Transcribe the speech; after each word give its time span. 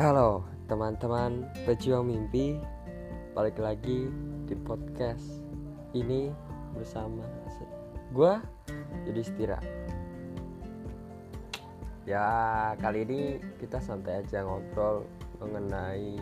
Halo 0.00 0.48
teman-teman 0.64 1.44
pejuang 1.68 2.08
mimpi 2.08 2.56
Balik 3.36 3.60
lagi 3.60 4.08
di 4.48 4.56
podcast 4.56 5.44
ini 5.92 6.32
bersama 6.72 7.20
gue 8.08 8.32
jadi 9.04 9.20
Stira 9.20 9.60
Ya 12.08 12.24
kali 12.80 13.04
ini 13.04 13.44
kita 13.60 13.76
santai 13.76 14.24
aja 14.24 14.40
ngobrol 14.40 15.04
mengenai 15.36 16.16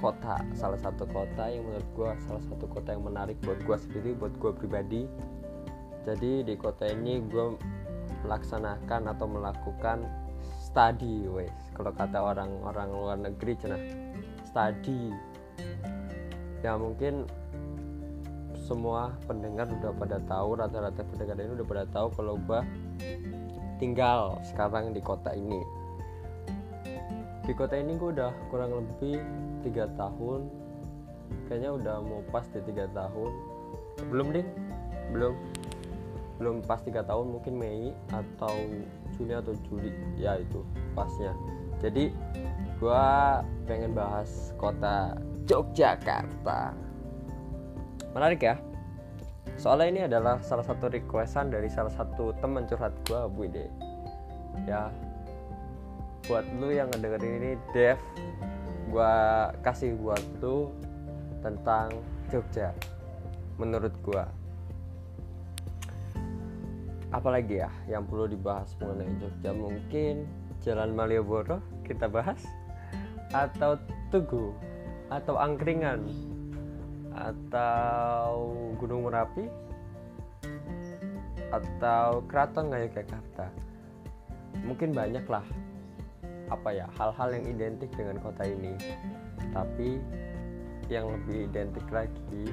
kota 0.00 0.40
Salah 0.56 0.80
satu 0.80 1.04
kota 1.12 1.52
yang 1.52 1.68
menurut 1.68 1.88
gue 1.92 2.10
salah 2.24 2.44
satu 2.48 2.64
kota 2.72 2.96
yang 2.96 3.04
menarik 3.04 3.36
buat 3.44 3.60
gue 3.68 3.76
sendiri 3.84 4.16
Buat 4.16 4.40
gue 4.40 4.52
pribadi. 4.56 5.04
Jadi 6.08 6.40
di 6.40 6.56
kota 6.56 6.88
ini 6.88 7.20
gue 7.20 7.52
melaksanakan 8.24 9.12
atau 9.12 9.28
melakukan 9.28 10.08
study 10.72 11.28
wes 11.28 11.52
kalau 11.82 11.98
kata 11.98 12.18
orang-orang 12.22 12.88
luar 12.94 13.18
negeri 13.18 13.58
cina. 13.58 13.74
Study. 14.46 15.10
Ya 16.62 16.78
mungkin 16.78 17.26
semua 18.62 19.18
pendengar 19.26 19.66
udah 19.66 19.90
pada 19.90 20.22
tahu 20.22 20.54
rata-rata 20.54 21.02
pendengar 21.02 21.42
ini 21.42 21.58
udah 21.58 21.66
pada 21.66 21.84
tahu 21.90 22.06
kalau 22.14 22.38
gua 22.46 22.62
tinggal 23.82 24.38
sekarang 24.46 24.94
di 24.94 25.02
kota 25.02 25.34
ini. 25.34 25.58
Di 27.42 27.50
kota 27.50 27.74
ini 27.74 27.98
gue 27.98 28.14
udah 28.14 28.30
kurang 28.54 28.78
lebih 28.78 29.18
tiga 29.66 29.90
tahun. 29.98 30.46
Kayaknya 31.50 31.70
udah 31.74 31.96
mau 31.98 32.22
pas 32.30 32.46
di 32.46 32.62
tiga 32.62 32.86
tahun. 32.94 33.30
Belum 34.06 34.30
deh 34.30 34.46
belum. 35.10 35.34
Belum 36.38 36.62
pas 36.62 36.78
tiga 36.86 37.02
tahun 37.02 37.34
mungkin 37.34 37.58
Mei 37.58 37.90
atau 38.14 38.54
Juni 39.18 39.34
atau 39.34 39.58
Juli. 39.66 39.90
Ya 40.14 40.38
itu 40.38 40.62
pasnya 40.94 41.34
jadi 41.82 42.14
gua 42.78 43.42
pengen 43.66 43.92
bahas 43.92 44.54
kota 44.54 45.18
Yogyakarta. 45.50 46.70
Menarik 48.14 48.40
ya. 48.40 48.56
Soalnya 49.58 49.88
ini 49.90 50.00
adalah 50.06 50.38
salah 50.40 50.64
satu 50.64 50.88
requestan 50.88 51.50
dari 51.50 51.66
salah 51.66 51.92
satu 51.92 52.32
teman 52.38 52.64
curhat 52.70 52.94
gua 53.10 53.26
Bu 53.26 53.50
Ide 53.50 53.66
ya. 54.64 54.88
Buat 56.30 56.46
lu 56.62 56.70
yang 56.70 56.86
ngedengerin 56.94 57.34
ini 57.42 57.50
Dev 57.74 57.98
gua 58.94 59.50
kasih 59.66 59.98
buat 59.98 60.22
lu 60.38 60.70
tentang 61.42 61.90
Jogja 62.30 62.70
menurut 63.58 63.92
gua. 64.06 64.30
Apalagi 67.12 67.60
ya 67.60 67.70
yang 67.90 68.06
perlu 68.08 68.30
dibahas 68.30 68.72
mengenai 68.80 69.18
Jogja 69.20 69.50
mungkin 69.52 70.24
Jalan 70.62 70.94
Malioboro 70.94 71.58
kita 71.82 72.06
bahas 72.06 72.38
atau 73.34 73.74
Tugu 74.14 74.54
atau 75.10 75.34
Angkringan 75.36 76.06
atau 77.12 78.54
Gunung 78.78 79.10
Merapi 79.10 79.50
atau 81.52 82.24
Keraton 82.30 82.72
Ngayogyakarta 82.72 83.46
mungkin 84.64 84.94
banyak 84.94 85.26
lah 85.28 85.44
apa 86.48 86.68
ya 86.70 86.86
hal-hal 87.00 87.28
yang 87.32 87.44
identik 87.48 87.90
dengan 87.96 88.20
kota 88.20 88.44
ini. 88.44 88.76
Tapi 89.52 90.00
yang 90.92 91.08
lebih 91.08 91.48
identik 91.48 91.86
lagi 91.88 92.44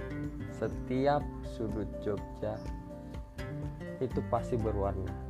setiap 0.55 1.21
sudut 1.55 1.87
Jogja 1.99 2.55
itu 3.99 4.19
pasti 4.31 4.55
berwarna 4.55 5.28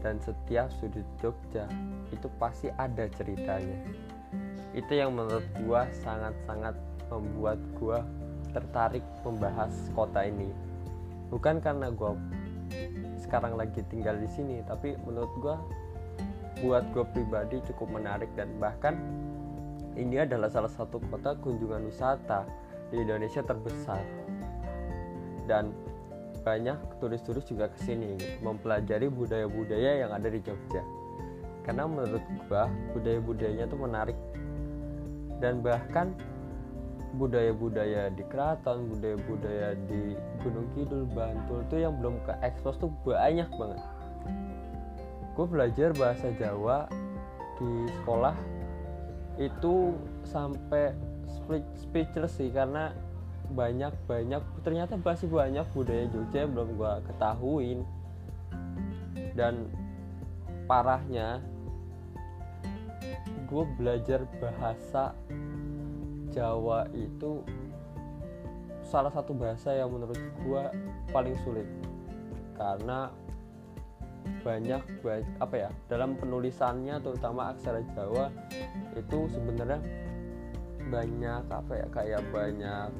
dan 0.00 0.16
setiap 0.20 0.72
sudut 0.80 1.06
Jogja 1.20 1.68
itu 2.12 2.28
pasti 2.40 2.68
ada 2.76 3.08
ceritanya. 3.14 3.78
Itu 4.72 4.92
yang 4.92 5.16
menurut 5.16 5.46
gua 5.64 5.88
sangat-sangat 6.04 6.76
membuat 7.08 7.58
gua 7.76 8.04
tertarik 8.50 9.04
membahas 9.22 9.72
kota 9.94 10.26
ini. 10.26 10.48
Bukan 11.30 11.62
karena 11.62 11.92
gua 11.92 12.18
sekarang 13.20 13.54
lagi 13.54 13.84
tinggal 13.86 14.18
di 14.18 14.26
sini 14.26 14.58
tapi 14.66 14.98
menurut 15.06 15.30
gua 15.38 15.56
buat 16.60 16.84
gue 16.92 17.04
pribadi 17.16 17.56
cukup 17.72 17.88
menarik 17.88 18.28
dan 18.36 18.52
bahkan 18.60 19.00
ini 19.96 20.22
adalah 20.22 20.52
salah 20.52 20.68
satu 20.68 21.00
kota 21.08 21.34
kunjungan 21.40 21.88
wisata 21.88 22.44
di 22.92 23.00
Indonesia 23.00 23.40
terbesar. 23.40 24.02
Dan 25.48 25.74
banyak 26.40 26.76
turis-turis 26.98 27.44
juga 27.44 27.68
ke 27.68 27.78
sini 27.84 28.16
mempelajari 28.40 29.12
budaya-budaya 29.12 30.06
yang 30.06 30.10
ada 30.12 30.28
di 30.28 30.40
Jogja. 30.40 30.82
Karena 31.64 31.84
menurut 31.84 32.24
gua 32.48 32.66
budaya-budayanya 32.96 33.68
tuh 33.68 33.80
menarik. 33.80 34.18
Dan 35.40 35.64
bahkan 35.64 36.12
budaya-budaya 37.16 38.12
di 38.14 38.22
keraton 38.30 38.86
budaya-budaya 38.94 39.74
di 39.90 40.14
Gunung 40.44 40.68
Kidul 40.76 41.10
Bantul 41.10 41.66
tuh 41.66 41.80
yang 41.82 41.98
belum 41.98 42.22
ke 42.22 42.32
ekspos 42.44 42.78
tuh 42.78 42.92
banyak 43.02 43.50
banget. 43.50 43.82
Gue 45.34 45.46
belajar 45.48 45.90
bahasa 45.96 46.30
Jawa 46.38 46.86
di 47.58 47.70
sekolah 48.00 48.36
itu 49.40 49.96
sampai 50.28 50.94
speechless 51.74 52.36
sih 52.36 52.52
karena 52.52 52.92
banyak 53.50 53.92
banyak 54.06 54.42
ternyata 54.62 54.94
masih 54.96 55.26
banyak 55.26 55.66
budaya 55.74 56.06
Jogja 56.08 56.46
yang 56.46 56.52
belum 56.54 56.68
gue 56.78 56.92
ketahuin. 57.10 57.80
Dan 59.34 59.70
parahnya 60.70 61.42
gue 63.50 63.64
belajar 63.74 64.22
bahasa 64.38 65.14
Jawa 66.30 66.86
itu 66.94 67.42
salah 68.86 69.10
satu 69.10 69.34
bahasa 69.34 69.74
yang 69.74 69.90
menurut 69.90 70.18
gue 70.18 70.62
paling 71.10 71.34
sulit. 71.42 71.66
Karena 72.54 73.10
banyak 74.40 74.82
apa 75.40 75.54
ya 75.56 75.70
dalam 75.88 76.16
penulisannya 76.16 77.00
terutama 77.02 77.52
aksara 77.52 77.82
Jawa 77.92 78.32
itu 78.96 79.28
sebenarnya 79.32 79.80
banyak 80.90 81.44
apa 81.48 81.72
ya 81.76 81.86
kayak 81.92 82.22
banyak 82.34 82.90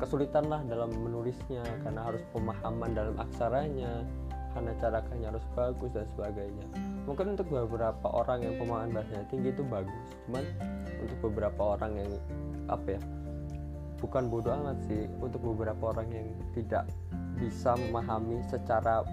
kesulitan 0.00 0.48
lah 0.48 0.60
dalam 0.68 0.92
menulisnya 0.92 1.64
karena 1.84 2.00
harus 2.06 2.22
pemahaman 2.32 2.90
dalam 2.92 3.16
aksaranya 3.20 4.04
karena 4.52 4.72
carakannya 4.80 5.26
harus 5.32 5.44
bagus 5.56 5.90
dan 5.96 6.06
sebagainya. 6.12 6.66
Mungkin 7.08 7.34
untuk 7.36 7.48
beberapa 7.48 8.06
orang 8.12 8.44
yang 8.44 8.54
pemahaman 8.60 8.92
bahasanya 8.92 9.24
tinggi 9.32 9.48
itu 9.50 9.64
bagus 9.64 10.06
cuman 10.28 10.44
untuk 11.00 11.18
beberapa 11.32 11.76
orang 11.76 11.92
yang 11.98 12.10
apa 12.68 12.96
ya 12.96 13.00
bukan 14.02 14.26
bodoh 14.26 14.50
amat 14.50 14.78
sih. 14.90 15.06
Untuk 15.22 15.40
beberapa 15.40 15.94
orang 15.94 16.10
yang 16.10 16.26
tidak 16.58 16.90
bisa 17.38 17.78
memahami 17.78 18.42
secara 18.50 19.06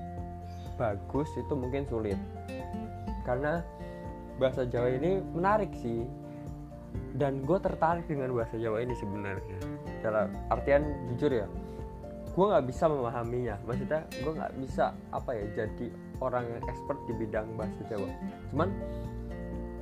bagus 0.76 1.30
itu 1.38 1.54
mungkin 1.54 1.86
sulit. 1.86 2.18
Karena 3.24 3.62
bahasa 4.42 4.66
Jawa 4.66 4.90
ini 4.98 5.22
menarik 5.22 5.70
sih. 5.78 6.04
Dan 7.14 7.46
gue 7.46 7.58
tertarik 7.62 8.10
dengan 8.10 8.34
bahasa 8.34 8.58
Jawa 8.58 8.82
ini 8.82 8.98
sebenarnya 8.98 9.62
dalam 10.00 10.32
artian 10.50 10.84
jujur 11.14 11.32
ya 11.32 11.48
gue 12.40 12.46
nggak 12.48 12.66
bisa 12.72 12.86
memahaminya. 12.88 13.56
Maksudnya 13.68 14.02
gue 14.16 14.32
nggak 14.32 14.54
bisa 14.64 14.96
apa 15.12 15.36
ya 15.36 15.46
jadi 15.60 15.88
orang 16.24 16.48
yang 16.48 16.64
expert 16.72 17.00
di 17.10 17.14
bidang 17.20 17.48
bahasa 17.60 17.82
Jawa. 17.92 18.08
Cuman 18.54 18.70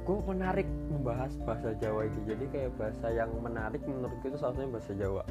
gue 0.08 0.18
menarik 0.26 0.68
membahas 0.90 1.38
bahasa 1.46 1.78
Jawa 1.78 2.10
ini. 2.10 2.22
Jadi 2.26 2.46
kayak 2.50 2.72
bahasa 2.82 3.14
yang 3.14 3.30
menarik 3.44 3.84
menurut 3.86 4.16
gue 4.24 4.34
itu 4.34 4.40
salah 4.42 4.58
satunya 4.58 4.72
bahasa 4.74 4.92
Jawa. 4.98 5.24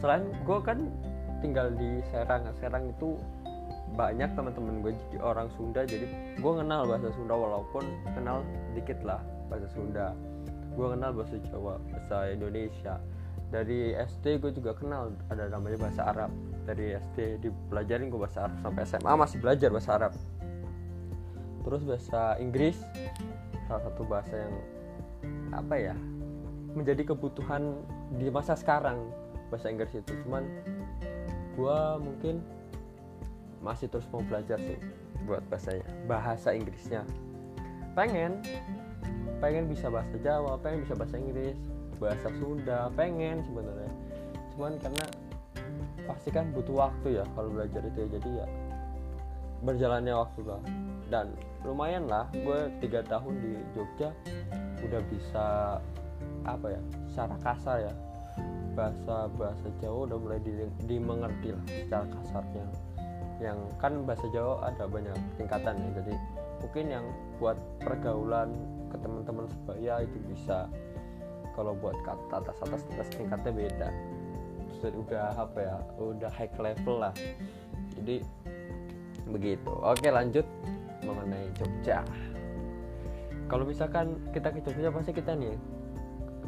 Selain 0.00 0.24
gue 0.32 0.58
kan 0.64 0.78
tinggal 1.44 1.66
di 1.76 2.00
Serang. 2.08 2.48
Serang 2.56 2.88
itu 2.88 3.20
banyak 3.98 4.30
teman-teman 4.32 4.80
gue 4.80 4.92
jadi 4.96 5.18
orang 5.20 5.52
Sunda. 5.60 5.84
Jadi 5.84 6.06
gue 6.40 6.52
kenal 6.56 6.88
bahasa 6.88 7.12
Sunda 7.12 7.34
walaupun 7.36 7.84
kenal 8.16 8.40
dikit 8.72 8.96
lah 9.04 9.20
bahasa 9.52 9.68
Sunda. 9.76 10.16
Gue 10.72 10.88
kenal 10.94 11.10
bahasa 11.12 11.36
Jawa 11.50 11.76
bahasa 11.92 12.32
Indonesia 12.32 12.96
dari 13.50 13.92
SD 13.98 14.38
gue 14.38 14.54
juga 14.54 14.78
kenal 14.78 15.10
ada 15.26 15.50
namanya 15.50 15.82
bahasa 15.82 16.06
Arab. 16.06 16.30
Dari 16.64 16.94
SD 16.94 17.42
dipelajarin 17.42 18.06
gue 18.06 18.20
bahasa 18.22 18.46
Arab 18.46 18.58
sampai 18.62 18.82
SMA 18.86 19.12
masih 19.18 19.38
belajar 19.42 19.68
bahasa 19.74 19.90
Arab. 19.98 20.12
Terus 21.66 21.82
bahasa 21.82 22.38
Inggris 22.38 22.78
salah 23.66 23.82
satu 23.90 24.02
bahasa 24.06 24.34
yang 24.34 24.54
apa 25.50 25.74
ya 25.76 25.96
menjadi 26.78 27.10
kebutuhan 27.10 27.82
di 28.16 28.30
masa 28.30 28.54
sekarang 28.54 29.10
bahasa 29.50 29.66
Inggris 29.66 29.90
itu. 29.98 30.12
Cuman 30.24 30.46
gue 31.58 31.78
mungkin 31.98 32.38
masih 33.60 33.90
terus 33.90 34.06
mau 34.14 34.22
belajar 34.24 34.56
sih 34.62 34.78
buat 35.26 35.42
bahasanya 35.50 35.84
bahasa 36.06 36.54
Inggrisnya. 36.54 37.02
Pengen 37.98 38.40
pengen 39.40 39.66
bisa 39.66 39.88
bahasa 39.88 40.14
Jawa 40.20 40.60
pengen 40.60 40.84
bisa 40.84 40.94
bahasa 40.94 41.16
Inggris 41.16 41.56
bahasa 42.00 42.32
Sunda 42.40 42.88
pengen 42.96 43.44
sebenarnya. 43.44 43.92
Cuman 44.56 44.72
karena 44.80 45.04
pasti 46.08 46.32
kan 46.32 46.48
butuh 46.50 46.88
waktu 46.88 47.20
ya 47.20 47.24
kalau 47.36 47.52
belajar 47.52 47.84
itu 47.84 47.98
ya 48.02 48.08
jadi 48.18 48.30
ya 48.42 48.46
berjalannya 49.60 50.14
waktu 50.16 50.40
lah. 50.48 50.62
Dan 51.12 51.36
lumayan 51.62 52.08
lah 52.08 52.26
gue 52.32 52.72
tiga 52.80 53.04
tahun 53.04 53.36
di 53.44 53.52
Jogja 53.76 54.10
udah 54.80 55.02
bisa 55.12 55.46
apa 56.48 56.66
ya 56.72 56.80
secara 57.12 57.36
kasar 57.44 57.76
ya. 57.84 57.94
Bahasa 58.72 59.28
bahasa 59.36 59.68
Jawa 59.84 60.08
udah 60.08 60.18
mulai 60.18 60.40
di, 60.40 60.52
dimengerti 60.88 61.52
lah 61.52 61.64
secara 61.68 62.06
kasarnya. 62.08 62.66
Yang 63.40 63.58
kan 63.76 63.92
bahasa 64.08 64.26
Jawa 64.32 64.72
ada 64.72 64.84
banyak 64.88 65.16
tingkatan 65.36 65.76
ya 65.76 65.90
jadi 66.00 66.14
mungkin 66.60 66.86
yang 66.92 67.06
buat 67.40 67.56
pergaulan 67.80 68.52
ke 68.92 68.96
teman-teman 69.00 69.48
sebaya 69.48 70.04
itu 70.04 70.18
bisa 70.28 70.68
kalau 71.60 71.76
buat 71.76 72.00
kata 72.00 72.40
atas 72.40 72.56
atas 72.64 72.80
atas 72.96 73.08
tingkatnya 73.12 73.52
beda. 73.52 73.88
Terus 74.80 74.96
udah 74.96 75.36
apa 75.36 75.58
ya 75.60 75.76
udah 76.00 76.32
high 76.32 76.48
level 76.56 77.04
lah. 77.04 77.12
Jadi 78.00 78.24
begitu. 79.28 79.72
Oke 79.84 80.08
lanjut 80.08 80.48
mengenai 81.04 81.52
Jogja. 81.60 82.00
Kalau 83.44 83.68
misalkan 83.68 84.16
kita 84.32 84.56
ke 84.56 84.64
Jogja 84.64 84.88
pasti 84.88 85.12
kita 85.12 85.36
nih 85.36 85.52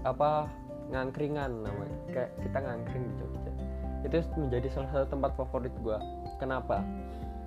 apa 0.08 0.48
ngangkringan 0.88 1.60
namanya. 1.60 1.98
Kayak 2.08 2.30
kita 2.40 2.58
ngangkring 2.64 3.04
di 3.04 3.14
Jogja. 3.20 3.52
Itu 4.08 4.16
menjadi 4.40 4.68
salah 4.72 4.88
satu 4.96 5.06
tempat 5.12 5.36
favorit 5.36 5.76
gue 5.84 5.98
kenapa? 6.40 6.80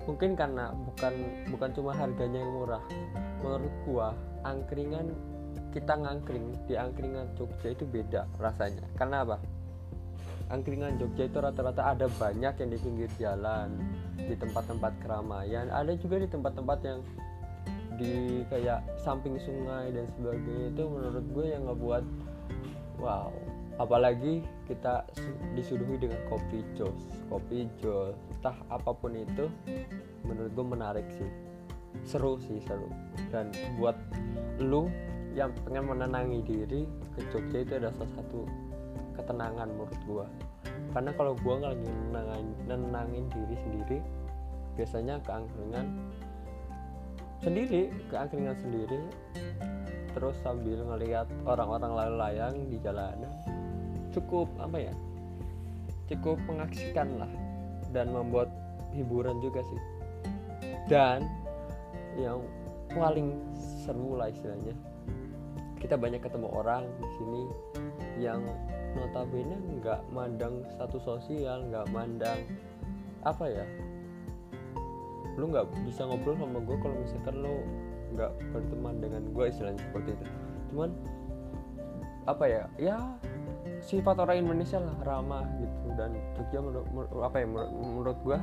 Mungkin 0.06 0.38
karena 0.38 0.70
bukan 0.70 1.14
bukan 1.50 1.70
cuma 1.74 1.90
harganya 1.98 2.38
yang 2.38 2.52
murah. 2.54 2.84
Menurut 3.42 3.74
gua 3.82 4.08
angkringan 4.46 5.10
kita 5.76 5.92
ngangkring 5.92 6.56
di 6.64 6.72
angkringan 6.72 7.36
Jogja 7.36 7.76
itu 7.76 7.84
beda 7.84 8.24
rasanya. 8.40 8.80
Karena 8.96 9.28
apa? 9.28 9.36
Angkringan 10.48 10.96
Jogja 10.96 11.28
itu 11.28 11.36
rata-rata 11.36 11.92
ada 11.92 12.08
banyak 12.16 12.54
yang 12.56 12.70
di 12.72 12.78
pinggir 12.80 13.10
jalan 13.20 13.76
di 14.16 14.32
tempat-tempat 14.40 14.96
keramaian. 15.04 15.68
Ada 15.68 16.00
juga 16.00 16.24
di 16.24 16.32
tempat-tempat 16.32 16.78
yang 16.80 17.04
di 18.00 18.40
kayak 18.48 18.88
samping 18.96 19.36
sungai 19.36 19.92
dan 19.92 20.08
sebagainya. 20.16 20.72
Itu 20.72 20.88
menurut 20.88 21.24
gue 21.36 21.46
yang 21.52 21.68
ngebuat 21.68 22.04
wow. 22.96 23.28
Apalagi 23.76 24.40
kita 24.64 25.04
disuduhi 25.52 26.00
dengan 26.00 26.16
kopi 26.32 26.64
jos. 26.72 26.96
Kopi 27.28 27.68
jos 27.84 28.16
entah 28.40 28.56
apa 28.72 28.96
pun 28.96 29.12
itu 29.12 29.52
menurut 30.24 30.56
gue 30.56 30.66
menarik 30.72 31.06
sih. 31.20 31.28
Seru 32.08 32.40
sih 32.40 32.64
seru. 32.64 32.88
Dan 33.28 33.52
buat 33.76 33.98
lu 34.56 34.88
yang 35.36 35.52
pengen 35.68 35.84
menenangi 35.92 36.40
diri 36.48 36.88
ke 37.12 37.20
Jogja 37.28 37.60
itu 37.60 37.72
ada 37.76 37.92
salah 37.92 38.12
satu 38.16 38.48
ketenangan 39.20 39.68
menurut 39.68 40.00
gua. 40.08 40.26
Karena 40.96 41.12
kalau 41.12 41.36
gua 41.44 41.60
nggak 41.60 41.72
lagi 41.76 41.88
nenangin, 42.08 42.46
nenangin 42.64 43.24
diri 43.28 43.56
sendiri 43.60 43.98
biasanya 44.76 45.20
ke 45.24 45.30
angkringan 45.32 45.86
sendiri 47.40 47.92
ke 48.08 48.14
angkringan 48.16 48.56
sendiri 48.60 49.00
terus 50.12 50.36
sambil 50.40 50.80
ngelihat 50.84 51.28
orang-orang 51.44 51.92
lalu 51.92 52.14
layang 52.16 52.56
di 52.68 52.76
jalanan 52.80 53.32
cukup 54.12 54.48
apa 54.56 54.88
ya 54.88 54.94
cukup 56.08 56.40
mengaksikan 56.48 57.20
lah 57.20 57.32
dan 57.90 58.10
membuat 58.12 58.48
hiburan 58.94 59.38
juga 59.42 59.60
sih. 59.66 59.80
Dan 60.86 61.26
yang 62.16 62.40
paling 62.94 63.34
seru 63.84 64.16
lah 64.16 64.30
istilahnya 64.30 64.72
kita 65.76 65.94
banyak 65.94 66.20
ketemu 66.24 66.48
orang 66.50 66.88
di 66.98 67.08
sini 67.20 67.42
yang 68.16 68.40
notabene 68.96 69.60
nggak 69.80 70.00
mandang 70.08 70.64
satu 70.80 70.96
sosial 70.96 71.68
nggak 71.68 71.86
mandang 71.92 72.40
apa 73.26 73.44
ya? 73.50 73.66
Lu 75.36 75.52
nggak 75.52 75.68
bisa 75.84 76.08
ngobrol 76.08 76.38
sama 76.40 76.58
gue 76.64 76.76
kalau 76.80 76.96
misalkan 76.96 77.36
lu 77.44 77.54
nggak 78.16 78.32
berteman 78.54 78.94
dengan 79.02 79.22
gue 79.34 79.44
istilahnya 79.52 79.80
seperti 79.82 80.10
itu. 80.16 80.24
Cuman 80.72 80.90
apa 82.24 82.44
ya? 82.48 82.64
Ya 82.80 82.96
sifat 83.84 84.16
orang 84.16 84.48
Indonesia 84.48 84.80
lah 84.80 84.96
ramah 85.04 85.44
gitu. 85.60 85.86
Dan 85.96 86.16
Jogja 86.38 86.58
menurut, 86.64 86.88
menurut 86.88 87.10
apa 87.20 87.36
ya? 87.42 87.46
Menurut, 87.46 87.72
menurut 87.76 88.18
gue 88.24 88.38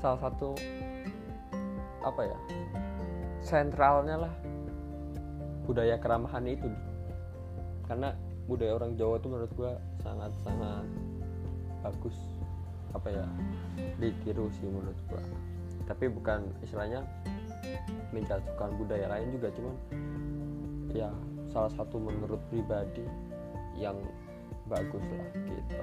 salah 0.00 0.20
satu 0.22 0.56
apa 2.00 2.22
ya? 2.24 2.38
Sentralnya 3.42 4.16
lah 4.16 4.32
budaya 5.64 5.96
keramahan 5.98 6.44
itu 6.48 6.68
karena 7.86 8.14
budaya 8.50 8.74
orang 8.78 8.98
Jawa 8.98 9.18
itu 9.22 9.28
menurut 9.30 9.52
gue 9.54 9.72
sangat 10.02 10.32
sangat 10.42 10.86
bagus. 11.82 12.16
Apa 12.92 13.08
ya 13.08 13.24
ditiru 13.96 14.52
sih 14.52 14.68
menurut 14.68 14.98
gue 15.08 15.22
tapi 15.86 16.06
bukan 16.08 16.46
istilahnya 16.62 17.02
menjatuhkan 18.14 18.70
budaya 18.78 19.06
lain 19.10 19.28
juga. 19.34 19.48
Cuman 19.54 19.74
ya 20.92 21.10
salah 21.50 21.72
satu 21.74 21.98
menurut 21.98 22.40
pribadi 22.48 23.04
yang 23.76 23.96
bagus 24.70 25.02
lah 25.12 25.28
gitu. 25.36 25.80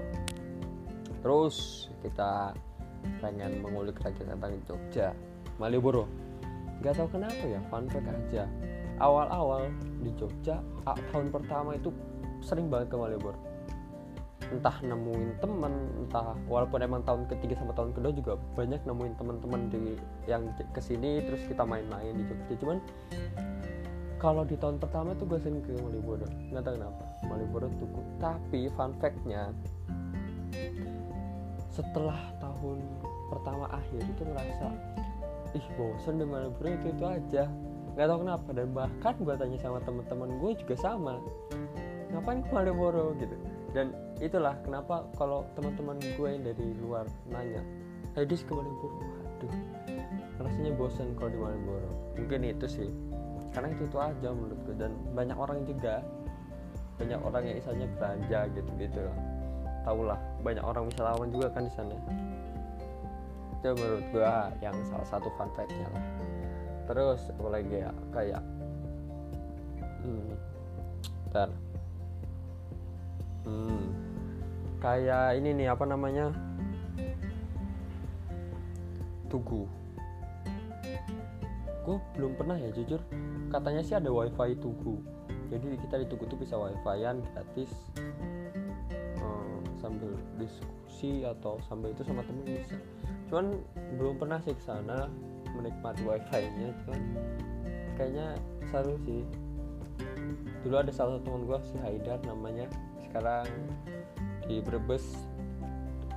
Terus 1.20 1.56
kita 2.02 2.56
pengen 3.20 3.60
mengulik 3.60 4.00
lagi 4.02 4.22
tentang 4.24 4.56
Jogja 4.66 5.12
Malioboro. 5.60 6.08
Nggak 6.80 6.96
tahu 6.96 7.08
kenapa 7.20 7.44
ya 7.44 7.60
fun 7.68 7.86
aja 7.92 8.48
awal-awal 9.00 9.72
di 10.04 10.12
Jogja 10.16 10.60
tahun 10.86 11.32
pertama 11.32 11.76
itu 11.76 11.92
sering 12.44 12.68
banget 12.68 12.94
ke 12.94 12.96
Malioboro. 13.00 13.40
Entah 14.50 14.82
nemuin 14.82 15.38
temen 15.38 15.74
entah 16.06 16.34
walaupun 16.50 16.82
emang 16.82 17.06
tahun 17.06 17.30
ketiga 17.30 17.60
sama 17.62 17.72
tahun 17.76 17.94
kedua 17.94 18.12
juga 18.16 18.34
banyak 18.58 18.82
nemuin 18.82 19.14
teman-teman 19.20 19.62
di 19.70 19.94
yang 20.26 20.50
ke 20.74 20.82
sini 20.82 21.22
terus 21.22 21.42
kita 21.48 21.64
main-main 21.64 22.16
di 22.16 22.24
Jogja. 22.28 22.54
Cuman 22.60 22.78
kalau 24.20 24.44
di 24.44 24.60
tahun 24.60 24.82
pertama 24.84 25.16
tuh 25.16 25.26
gue 25.30 25.40
sering 25.40 25.62
ke 25.64 25.80
Malioboro. 25.80 26.28
Nggak 26.52 26.64
tahu 26.66 26.74
kenapa 26.76 27.04
Malioboro 27.30 27.68
tuh 27.78 27.90
tapi 28.20 28.68
fun 28.74 28.92
factnya 28.98 29.54
setelah 31.70 32.20
tahun 32.44 32.84
pertama 33.32 33.70
akhir 33.72 34.04
itu 34.04 34.22
ngerasa 34.28 34.68
ih 35.56 35.68
bosen 35.78 36.20
di 36.20 36.26
Malioboro 36.28 36.68
itu 36.74 36.88
itu 36.92 37.06
aja 37.06 37.46
nggak 38.00 38.16
tahu 38.16 38.24
kenapa 38.24 38.50
dan 38.56 38.68
bahkan 38.72 39.14
gue 39.20 39.36
tanya 39.36 39.60
sama 39.60 39.84
teman-teman 39.84 40.30
gue 40.40 40.52
juga 40.64 40.76
sama. 40.80 41.20
Ngapain 42.16 42.40
ke 42.48 42.52
Malioboro 42.56 43.12
gitu? 43.20 43.36
Dan 43.76 43.92
itulah 44.24 44.56
kenapa 44.64 45.04
kalau 45.20 45.44
teman-teman 45.60 46.00
gue 46.00 46.28
yang 46.32 46.48
dari 46.48 46.80
luar 46.80 47.12
nanya 47.28 47.60
eh 48.16 48.24
dis 48.24 48.40
ke 48.48 48.56
Malioboro. 48.56 49.04
Waduh 49.04 49.52
rasanya 50.40 50.72
bosan 50.80 51.12
kalau 51.20 51.28
di 51.28 51.40
Malioboro. 51.44 51.92
Mungkin 52.16 52.40
itu 52.48 52.68
sih. 52.72 52.90
Karena 53.52 53.68
itu 53.76 53.84
itu 53.84 53.98
aja 54.00 54.32
menurut 54.32 54.60
gue 54.64 54.76
dan 54.80 54.96
banyak 55.12 55.36
orang 55.36 55.68
juga 55.68 56.00
banyak 56.96 57.20
orang 57.20 57.44
yang 57.52 57.60
misalnya 57.60 57.88
belanja 58.00 58.40
gitu 58.56 58.72
gitu 58.80 59.04
tau 59.84 60.04
lah 60.04 60.20
banyak 60.44 60.64
orang 60.64 60.88
wisatawan 60.88 61.28
juga 61.36 61.52
kan 61.52 61.68
di 61.68 61.74
sana. 61.76 62.00
Itu 63.60 63.76
menurut 63.76 64.08
gue 64.16 64.34
yang 64.64 64.76
salah 64.88 65.04
satu 65.04 65.28
fun 65.36 65.52
fact-nya 65.52 65.84
lah 65.92 66.39
terus 66.90 67.22
apa 67.30 67.50
lagi 67.54 67.86
ya? 67.86 67.94
Kayak 68.10 68.42
hmm, 70.02 70.34
hmm, 73.46 73.82
kayak 74.82 75.38
ini 75.38 75.50
nih 75.54 75.68
apa 75.70 75.86
namanya? 75.86 76.34
Tugu. 79.30 79.70
Gue 81.86 82.02
belum 82.18 82.34
pernah 82.34 82.58
ya 82.58 82.74
jujur. 82.74 82.98
Katanya 83.54 83.86
sih 83.86 83.94
ada 83.94 84.10
wifi 84.10 84.58
tugu. 84.58 84.98
Jadi 85.54 85.78
kita 85.78 86.02
di 86.02 86.06
tugu 86.10 86.26
tuh 86.26 86.42
bisa 86.42 86.58
wifi-an 86.58 87.22
gratis 87.22 87.70
hmm, 89.22 89.62
sambil 89.78 90.14
diskusi 90.42 91.26
atau 91.26 91.62
sambil 91.70 91.94
itu 91.94 92.02
sama 92.02 92.26
temen 92.26 92.46
bisa. 92.50 92.78
Cuman 93.30 93.62
belum 93.98 94.18
pernah 94.18 94.42
sih 94.42 94.58
ke 94.58 94.62
sana 94.66 95.10
menikmati 95.60 96.02
wifi-nya 96.08 96.72
cuman 96.84 97.02
kayaknya 98.00 98.28
seru 98.72 98.96
sih. 99.04 99.28
Dulu 100.64 100.76
ada 100.80 100.92
salah 100.92 101.20
satu 101.20 101.28
teman 101.28 101.44
gue 101.48 101.60
si 101.68 101.76
Haidar 101.84 102.20
namanya. 102.24 102.66
Sekarang 103.04 103.48
di 104.48 104.64
Brebes 104.64 105.04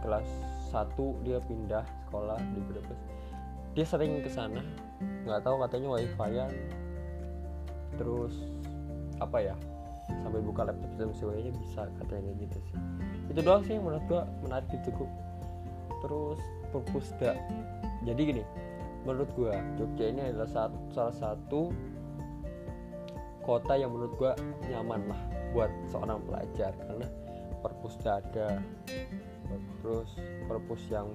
kelas 0.03 0.29
1 0.71 1.27
dia 1.27 1.43
pindah 1.43 1.83
sekolah 2.07 2.39
di 2.55 2.61
Brebes. 2.63 3.03
Dia 3.75 3.87
sering 3.87 4.23
ke 4.23 4.31
sana 4.31 4.63
nggak 5.27 5.43
tahu 5.43 5.59
katanya 5.67 5.99
wifi-an. 5.99 6.53
Terus 7.99 8.35
apa 9.19 9.39
ya 9.43 9.55
sampai 10.23 10.43
buka 10.43 10.67
laptop 10.67 10.93
dan 10.99 11.11
sebagainya 11.15 11.53
bisa 11.59 11.91
katanya 11.99 12.31
gitu 12.39 12.59
sih. 12.71 12.79
Itu 13.31 13.41
doang 13.43 13.63
sih 13.67 13.79
menurut 13.79 14.05
gua 14.07 14.23
menarik 14.43 14.71
Tugu 14.87 15.07
terus 16.03 16.43
perpusda 16.75 17.39
jadi 18.03 18.21
gini 18.21 18.43
menurut 19.03 19.31
gua 19.35 19.55
Jogja 19.79 20.11
ini 20.11 20.31
adalah 20.31 20.51
satu, 20.51 20.79
salah 20.95 21.15
satu 21.17 21.75
kota 23.43 23.75
yang 23.75 23.91
menurut 23.91 24.15
gua 24.19 24.33
nyaman 24.71 25.11
lah 25.11 25.21
buat 25.53 25.71
seorang 25.91 26.23
pelajar. 26.27 26.73
Karena 26.79 27.09
perpus 27.63 27.95
ada 28.03 28.59
terus 29.83 30.11
perpus 30.51 30.83
yang 30.91 31.11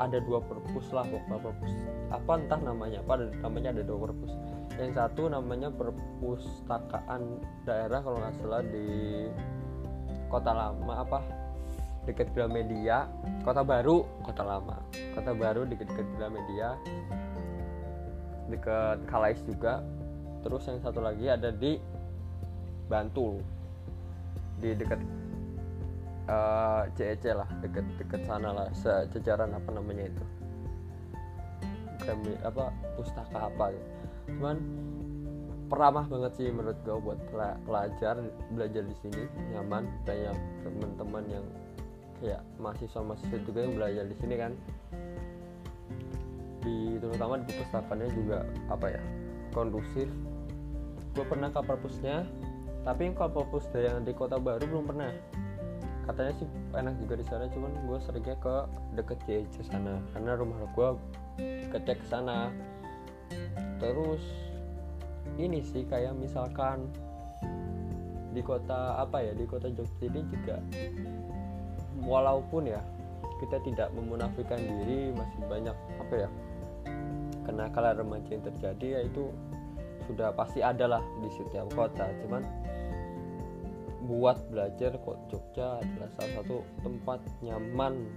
ada 0.00 0.18
dua 0.24 0.40
perpus 0.40 0.88
lah 0.94 1.04
pokoknya 1.04 1.38
perpus 1.44 1.72
apa 2.08 2.32
entah 2.40 2.60
namanya 2.64 3.04
apa 3.04 3.28
namanya 3.44 3.76
ada 3.76 3.82
dua 3.84 4.08
perpus. 4.08 4.32
Yang 4.80 4.92
satu 4.96 5.28
namanya 5.28 5.68
perpustakaan 5.68 7.44
daerah 7.68 8.00
kalau 8.00 8.18
nggak 8.20 8.34
salah 8.40 8.64
di 8.64 8.86
kota 10.32 10.52
lama 10.52 10.94
apa? 11.04 11.20
Dekat 12.08 12.32
Gramedia 12.32 13.06
kota 13.44 13.60
baru 13.60 14.02
kota 14.24 14.42
lama. 14.42 14.80
Kota 15.12 15.36
baru 15.36 15.68
dekat-dekat 15.68 16.08
Gramedia 16.16 16.80
dekat 18.52 19.00
Kalais 19.08 19.40
juga. 19.48 19.80
Terus 20.44 20.68
yang 20.68 20.78
satu 20.84 21.00
lagi 21.00 21.26
ada 21.32 21.48
di 21.48 21.80
Bantul. 22.86 23.40
Di 24.60 24.76
dekat 24.76 25.00
uh, 26.28 26.84
eh, 26.86 26.92
CEC 26.94 27.32
lah 27.32 27.48
dekat-dekat 27.64 28.20
sana 28.28 28.52
lah. 28.52 28.68
Sejajaran 28.76 29.56
apa 29.56 29.70
namanya 29.72 30.12
itu. 30.12 30.24
Grami, 32.02 32.34
apa 32.42 32.74
pustaka 32.98 33.46
apa 33.46 33.70
gitu. 33.70 33.90
cuman 34.22 34.58
peramah 35.70 36.06
banget 36.06 36.32
sih 36.38 36.48
menurut 36.50 36.78
gue 36.86 36.98
buat 36.98 37.18
pelajar 37.64 38.18
belajar 38.52 38.82
di 38.84 38.96
sini. 39.00 39.22
Nyaman 39.54 39.86
banyak 40.04 40.36
teman-teman 40.66 41.24
yang 41.30 41.46
ya 42.22 42.38
mahasiswa-mahasiswa 42.62 43.38
juga 43.42 43.66
yang 43.66 43.74
belajar 43.74 44.04
di 44.06 44.16
sini 44.22 44.34
kan 44.38 44.52
di 46.62 46.96
terutama 47.02 47.42
di 47.42 47.50
perpustakaannya 47.52 48.08
juga 48.14 48.38
apa 48.70 48.86
ya 48.94 49.02
kondusif. 49.52 50.08
Gue 51.12 51.24
pernah 51.28 51.52
ke 51.52 51.60
perpusnya 51.60 52.24
tapi 52.82 53.10
yang 53.10 53.14
perpus 53.14 53.70
yang 53.78 54.02
di 54.02 54.10
kota 54.14 54.40
baru 54.40 54.64
belum 54.66 54.86
pernah. 54.90 55.12
Katanya 56.02 56.32
sih 56.34 56.48
enak 56.74 56.98
juga 56.98 57.14
di 57.14 57.26
sana 57.26 57.46
cuman 57.46 57.70
gue 57.86 57.98
seringnya 58.02 58.36
ke 58.42 58.56
deket 58.98 59.18
JC 59.28 59.62
sana. 59.62 60.02
Karena 60.10 60.34
rumah 60.34 60.58
gue 60.74 60.88
deket 61.70 62.02
ke 62.02 62.06
sana. 62.10 62.50
Terus 63.78 64.22
ini 65.38 65.62
sih 65.62 65.86
kayak 65.86 66.18
misalkan 66.18 66.90
di 68.32 68.40
kota 68.40 68.96
apa 68.96 69.20
ya 69.20 69.32
di 69.36 69.44
kota 69.44 69.68
Jogja 69.68 70.08
ini 70.08 70.24
juga 70.32 70.56
walaupun 72.00 72.64
ya 72.64 72.80
kita 73.44 73.60
tidak 73.62 73.92
memunafikan 73.92 74.58
diri 74.58 75.12
masih 75.12 75.40
banyak 75.46 75.76
apa 76.00 76.14
ya 76.26 76.28
kenakalan 77.42 77.98
remaja 77.98 78.30
yang 78.32 78.44
terjadi 78.46 78.86
yaitu 79.02 79.30
sudah 80.06 80.34
pasti 80.34 80.60
ada 80.60 80.98
lah 80.98 81.02
di 81.22 81.30
setiap 81.30 81.70
kota. 81.74 82.10
Cuman 82.24 82.42
buat 84.06 84.38
belajar 84.50 84.98
kok 84.98 85.18
Jogja 85.30 85.78
adalah 85.78 86.10
salah 86.18 86.32
satu 86.42 86.56
tempat 86.82 87.20
nyaman 87.40 88.10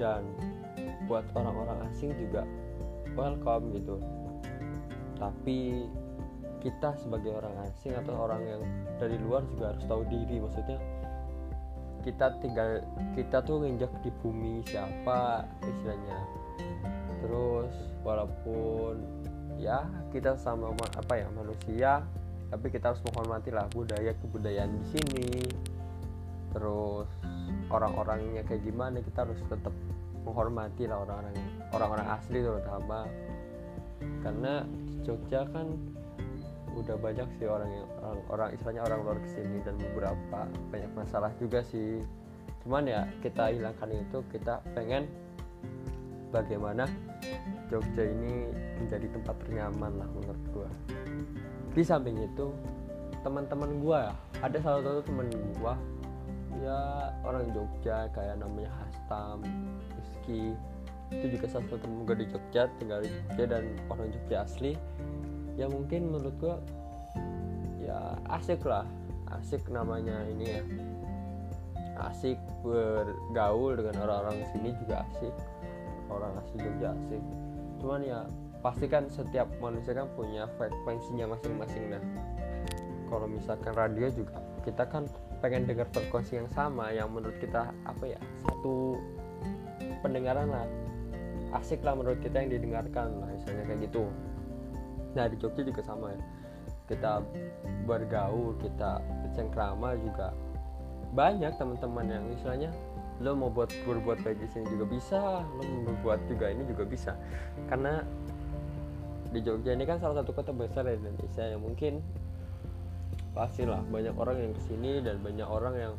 dan 0.00 0.24
buat 1.06 1.28
orang-orang 1.36 1.84
asing 1.92 2.16
juga 2.16 2.48
welcome 3.12 3.76
gitu. 3.76 4.00
Tapi 5.20 5.86
kita 6.62 6.94
sebagai 6.94 7.34
orang 7.34 7.58
asing 7.68 7.92
atau 7.98 8.14
orang 8.16 8.42
yang 8.46 8.62
dari 8.96 9.18
luar 9.18 9.42
juga 9.50 9.74
harus 9.74 9.84
tahu 9.90 10.06
diri 10.06 10.38
maksudnya 10.38 10.78
kita 12.02 12.38
tinggal 12.42 12.82
kita 13.14 13.42
tuh 13.42 13.62
nginjak 13.62 13.90
di 14.02 14.10
bumi 14.22 14.62
siapa 14.66 15.46
istilahnya. 15.62 16.18
Terus 17.22 17.72
walaupun 18.02 18.98
ya 19.62 19.86
kita 20.10 20.34
sama 20.34 20.74
apa 20.74 21.14
ya 21.22 21.30
manusia 21.30 22.02
tapi 22.50 22.68
kita 22.68 22.92
harus 22.92 23.00
menghormati 23.08 23.48
lah 23.54 23.64
budaya 23.70 24.12
kebudayaan 24.18 24.70
di 24.76 24.84
sini. 24.92 25.30
Terus 26.52 27.08
orang-orangnya 27.72 28.44
kayak 28.44 28.60
gimana 28.66 29.00
kita 29.00 29.24
harus 29.24 29.40
tetap 29.48 29.72
menghormati 30.26 30.84
lah 30.84 31.00
orang-orang 31.06 31.34
orang-orang 31.72 32.08
asli 32.12 32.44
terutama. 32.44 33.08
Karena 34.20 34.66
Jogja 35.06 35.46
kan 35.50 35.78
udah 36.76 36.96
banyak 36.96 37.28
sih 37.36 37.46
orang 37.46 37.70
yang 37.70 37.88
orang, 38.00 38.22
orang 38.32 38.48
istilahnya 38.56 38.82
orang 38.88 38.98
luar 39.04 39.18
ke 39.20 39.28
sini 39.32 39.58
dan 39.64 39.74
beberapa 39.78 40.40
banyak 40.72 40.92
masalah 40.96 41.30
juga 41.36 41.60
sih. 41.64 42.00
Cuman 42.64 42.86
ya 42.86 43.04
kita 43.20 43.52
hilangkan 43.52 43.90
itu 43.92 44.18
kita 44.32 44.62
pengen 44.72 45.06
bagaimana 46.32 46.88
Jogja 47.68 48.04
ini 48.04 48.52
menjadi 48.80 49.06
tempat 49.12 49.36
ternyaman 49.44 49.92
lah 49.96 50.08
menurut 50.12 50.44
gua. 50.52 50.70
Di 51.72 51.82
samping 51.84 52.20
itu 52.20 52.52
teman-teman 53.24 53.80
gua 53.80 54.10
ya 54.10 54.14
ada 54.44 54.58
salah 54.60 54.80
satu 54.82 55.00
teman 55.06 55.28
gua 55.60 55.78
ya 56.60 57.10
orang 57.24 57.48
Jogja 57.56 58.08
kayak 58.12 58.40
namanya 58.40 58.70
Hastam 58.80 59.44
Rizky. 59.96 60.52
Itu 61.12 61.28
juga 61.28 61.44
salah 61.48 61.64
satu 61.68 61.84
temen 61.84 62.08
gue 62.08 62.16
di 62.24 62.26
Jogja 62.32 62.72
tinggal 62.80 63.04
di 63.04 63.12
Jogja 63.12 63.44
dan 63.58 63.64
orang 63.92 64.08
Jogja 64.08 64.48
asli 64.48 64.72
ya 65.56 65.66
mungkin 65.68 66.08
menurut 66.12 66.34
gue 66.40 66.56
ya 67.84 68.16
asik 68.32 68.64
lah. 68.64 68.86
Asik 69.32 69.64
namanya 69.72 70.24
ini 70.28 70.60
ya. 70.60 70.62
Asik 72.08 72.36
bergaul 72.60 73.80
dengan 73.80 74.04
orang-orang 74.04 74.44
sini 74.52 74.76
juga 74.84 75.04
asik. 75.08 75.34
Orang 76.12 76.36
asli 76.40 76.56
Jogja 76.60 76.92
asik. 76.92 77.22
Cuman 77.80 78.00
ya 78.04 78.20
pasti 78.62 78.86
kan 78.86 79.10
setiap 79.10 79.50
manusia 79.58 79.90
kan 79.96 80.06
punya 80.14 80.46
frekuensinya 80.54 81.34
masing-masing 81.34 81.90
nah 81.90 82.02
kalau 83.10 83.26
misalkan 83.26 83.74
radio 83.74 84.06
juga 84.06 84.38
kita 84.62 84.86
kan 84.86 85.10
pengen 85.42 85.66
dengar 85.66 85.90
frekuensi 85.90 86.38
yang 86.38 86.46
sama 86.54 86.94
yang 86.94 87.10
menurut 87.10 87.34
kita 87.42 87.74
apa 87.82 88.04
ya 88.06 88.20
satu 88.46 88.96
pendengaran 90.00 90.48
lah. 90.48 90.64
Asik 91.52 91.84
lah 91.84 91.92
menurut 91.92 92.22
kita 92.24 92.40
yang 92.40 92.48
didengarkan 92.48 93.20
lah 93.20 93.28
misalnya 93.28 93.68
kayak 93.68 93.80
gitu 93.90 94.08
nah 95.12 95.28
di 95.28 95.36
Jogja 95.36 95.62
juga 95.64 95.82
sama 95.84 96.12
ya. 96.12 96.20
Kita 96.88 97.24
bergaul 97.88 98.58
kita 98.60 99.00
bercengkrama 99.26 99.96
juga. 100.00 100.32
Banyak 101.12 101.56
teman-teman 101.60 102.06
yang 102.08 102.24
istilahnya 102.32 102.72
lo 103.20 103.38
mau 103.38 103.52
buat 103.52 103.70
berbuat 103.86 104.24
baik 104.24 104.42
di 104.42 104.48
sini 104.50 104.66
juga 104.72 104.84
bisa 104.88 105.20
lo 105.46 105.62
mau 105.62 105.82
berbuat 105.92 106.20
juga 106.26 106.50
ini 106.50 106.62
juga 106.66 106.84
bisa. 106.88 107.12
Karena 107.68 108.02
di 109.32 109.40
Jogja 109.40 109.72
ini 109.72 109.88
kan 109.88 109.96
salah 109.96 110.20
satu 110.20 110.36
kota 110.36 110.52
besar 110.52 110.84
di 110.84 111.00
Indonesia 111.00 111.44
yang 111.48 111.64
mungkin 111.64 112.04
pastilah 113.32 113.80
banyak 113.88 114.12
orang 114.12 114.36
yang 114.36 114.52
ke 114.52 114.62
sini 114.68 115.00
dan 115.00 115.16
banyak 115.24 115.48
orang 115.48 115.74
yang 115.76 115.94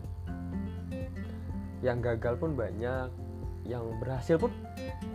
yang 1.82 1.98
gagal 2.00 2.38
pun 2.38 2.53
banyak 2.53 3.10
yang 3.65 3.84
berhasil 4.00 4.38
pun 4.38 4.53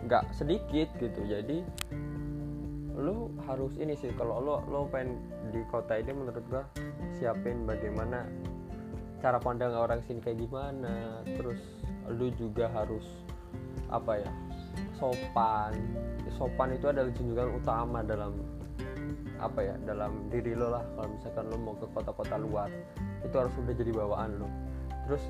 nggak 0.05 0.25
sedikit 0.35 0.89
gitu. 0.99 1.21
Jadi 1.25 1.63
lo 2.99 3.31
harus 3.47 3.73
ini 3.79 3.95
sih 3.95 4.11
kalau 4.19 4.43
lo 4.43 4.55
lo 4.67 4.85
pengen 4.91 5.15
di 5.55 5.63
kota 5.71 5.95
ini 5.95 6.11
menurut 6.11 6.43
gua 6.51 6.67
siapin 7.15 7.63
bagaimana 7.63 8.27
cara 9.19 9.35
pandang 9.39 9.75
orang 9.75 9.99
sini 10.03 10.23
kayak 10.23 10.39
gimana. 10.39 11.21
Terus 11.27 11.59
lo 12.07 12.27
juga 12.35 12.71
harus 12.71 13.03
apa 13.91 14.23
ya 14.23 14.31
sopan. 14.95 15.75
Sopan 16.35 16.75
itu 16.75 16.87
adalah 16.87 17.11
junjungan 17.11 17.49
utama 17.59 17.99
dalam 18.03 18.33
apa 19.39 19.59
ya 19.63 19.75
dalam 19.83 20.27
diri 20.31 20.55
lo 20.55 20.71
lah. 20.71 20.83
Kalau 20.95 21.09
misalkan 21.11 21.45
lo 21.51 21.57
mau 21.59 21.75
ke 21.75 21.87
kota-kota 21.91 22.35
luar 22.39 22.71
itu 23.23 23.35
harus 23.35 23.53
udah 23.59 23.75
jadi 23.75 23.91
bawaan 23.91 24.39
lo. 24.39 24.47
Terus 25.07 25.23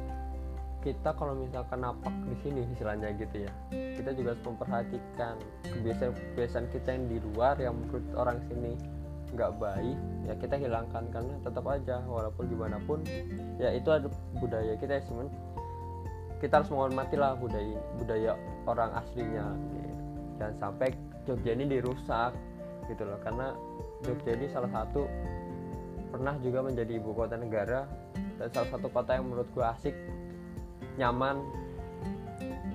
kita 0.80 1.12
kalau 1.20 1.36
misalkan 1.36 1.84
napak 1.84 2.14
di 2.24 2.36
sini 2.40 2.64
istilahnya 2.72 3.12
gitu 3.20 3.44
ya 3.44 3.52
kita 4.00 4.16
juga 4.16 4.32
harus 4.32 4.44
memperhatikan 4.48 5.36
kebiasaan-kebiasaan 5.68 6.68
kita 6.72 6.90
yang 6.96 7.06
di 7.12 7.18
luar 7.20 7.56
yang 7.60 7.76
menurut 7.76 8.06
orang 8.16 8.40
sini 8.48 8.80
nggak 9.36 9.52
baik 9.62 9.98
ya 10.26 10.34
kita 10.40 10.56
hilangkan 10.58 11.04
karena 11.12 11.34
tetap 11.44 11.66
aja 11.68 12.02
walaupun 12.08 12.44
gimana 12.50 12.78
pun 12.88 13.04
ya 13.62 13.76
itu 13.76 13.90
ada 13.92 14.08
budaya 14.40 14.74
kita 14.80 14.98
ya 14.98 15.04
cuman 15.06 15.28
kita 16.40 16.64
harus 16.64 16.72
menghormati 16.72 17.16
lah 17.20 17.36
budaya 17.36 17.78
budaya 18.00 18.32
orang 18.66 18.92
aslinya 18.96 19.46
gitu. 19.76 19.92
jangan 20.40 20.56
sampai 20.58 20.90
Jogja 21.28 21.52
ini 21.54 21.66
dirusak 21.68 22.32
gitu 22.88 23.04
loh 23.06 23.20
karena 23.22 23.54
Jogja 24.02 24.32
ini 24.34 24.48
salah 24.50 24.72
satu 24.72 25.06
pernah 26.10 26.34
juga 26.42 26.66
menjadi 26.66 26.98
ibu 26.98 27.14
kota 27.14 27.38
negara 27.38 27.86
dan 28.42 28.48
salah 28.50 28.70
satu 28.74 28.88
kota 28.90 29.14
yang 29.14 29.30
menurut 29.30 29.46
gue 29.54 29.62
asik 29.62 29.96
nyaman 31.00 31.40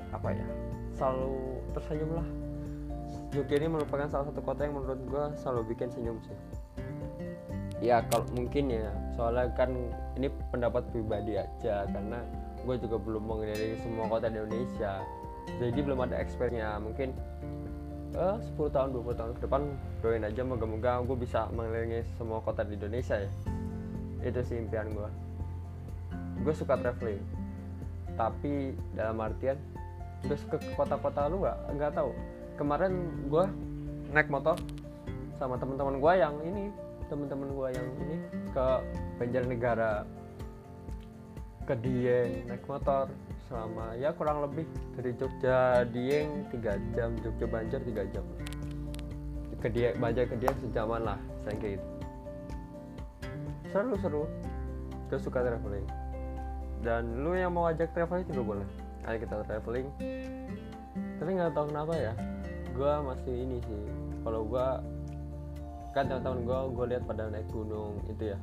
apa 0.09 0.33
ya 0.33 0.47
selalu 0.97 1.61
tersenyum 1.77 2.11
lah. 2.17 2.29
Jogja 3.35 3.59
ini 3.59 3.67
merupakan 3.67 4.07
salah 4.07 4.31
satu 4.31 4.41
kota 4.41 4.65
yang 4.65 4.79
menurut 4.79 5.01
gue 5.11 5.25
selalu 5.43 5.75
bikin 5.75 5.91
senyum 5.91 6.17
sih. 6.23 6.39
Ya 7.83 8.01
kalau 8.09 8.25
mungkin 8.33 8.71
ya 8.71 8.95
soalnya 9.19 9.51
kan 9.53 9.75
ini 10.17 10.31
pendapat 10.49 10.87
pribadi 10.95 11.37
aja 11.37 11.85
karena 11.91 12.23
gue 12.65 12.77
juga 12.81 12.97
belum 12.97 13.23
mengenai 13.27 13.77
semua 13.83 14.07
kota 14.09 14.31
di 14.31 14.39
Indonesia. 14.39 15.03
Jadi 15.61 15.81
belum 15.83 16.01
ada 16.09 16.17
expertnya 16.17 16.79
mungkin 16.81 17.13
eh, 18.17 18.37
10 18.57 18.57
tahun 18.57 18.89
20 18.97 19.19
tahun 19.19 19.31
ke 19.37 19.41
depan 19.45 19.63
doain 20.01 20.25
aja 20.25 20.43
moga-moga 20.47 21.03
gue 21.05 21.19
bisa 21.19 21.51
mengelilingi 21.53 22.07
semua 22.17 22.39
kota 22.41 22.63
di 22.63 22.79
Indonesia 22.79 23.19
ya. 23.19 23.31
Itu 24.25 24.41
sih 24.47 24.63
impian 24.63 24.95
gue 24.95 25.11
gue 26.45 26.55
suka 26.55 26.77
traveling 26.77 27.23
tapi 28.15 28.75
dalam 28.95 29.19
artian 29.19 29.59
udah 30.25 30.41
ke 30.49 30.57
kota-kota 30.79 31.29
lu 31.29 31.45
nggak 31.45 31.59
nggak 31.77 31.93
tahu. 31.93 32.11
Kemarin 32.57 32.93
gue 33.29 33.45
naik 34.15 34.31
motor 34.31 34.57
sama 35.37 35.59
teman-teman 35.59 35.99
gue 35.99 36.13
yang 36.17 36.35
ini 36.47 36.65
teman-teman 37.11 37.49
gue 37.53 37.69
yang 37.75 37.89
ini 38.07 38.17
ke 38.55 38.67
Banjarnegara. 39.21 40.07
Ke 41.65 41.75
Dieng 41.81 42.45
naik 42.45 42.65
motor 42.69 43.09
selama 43.49 43.97
ya 43.97 44.13
kurang 44.13 44.45
lebih 44.45 44.69
dari 44.97 45.17
Jogja 45.17 45.89
Dieng 45.89 46.49
3 46.53 46.97
jam 46.97 47.11
Jogja 47.21 47.47
Banjar 47.49 47.81
3 47.81 48.13
jam. 48.13 48.25
Ke 49.61 49.69
Dieng 49.73 49.97
Banjar 49.97 50.29
ke 50.29 50.37
Dieng 50.39 50.57
sejaman 50.61 51.03
lah 51.05 51.19
saya 51.45 51.57
kayak 51.57 51.81
gitu. 51.81 51.89
Seru 53.73 53.97
seru 53.99 54.25
gue 55.11 55.19
suka 55.21 55.45
traveling 55.45 56.04
dan 56.83 57.23
lu 57.23 57.37
yang 57.37 57.55
mau 57.55 57.69
ajak 57.71 57.93
traveling 57.93 58.27
juga 58.27 58.43
boleh. 58.43 58.69
Ayo 59.05 59.17
kita 59.21 59.45
traveling. 59.45 59.89
Tapi 61.21 61.31
nggak 61.37 61.53
tahu 61.55 61.69
kenapa 61.71 61.95
ya 61.95 62.13
gue 62.75 62.93
masih 63.07 63.35
ini 63.47 63.59
sih. 63.63 63.83
Kalau 64.27 64.43
gue 64.49 64.67
kan 65.95 66.11
teman-teman 66.11 66.43
gue 66.43 66.59
gue 66.75 66.87
lihat 66.91 67.03
pada 67.07 67.31
naik 67.31 67.47
gunung 67.55 68.03
itu 68.11 68.35
ya. 68.35 68.39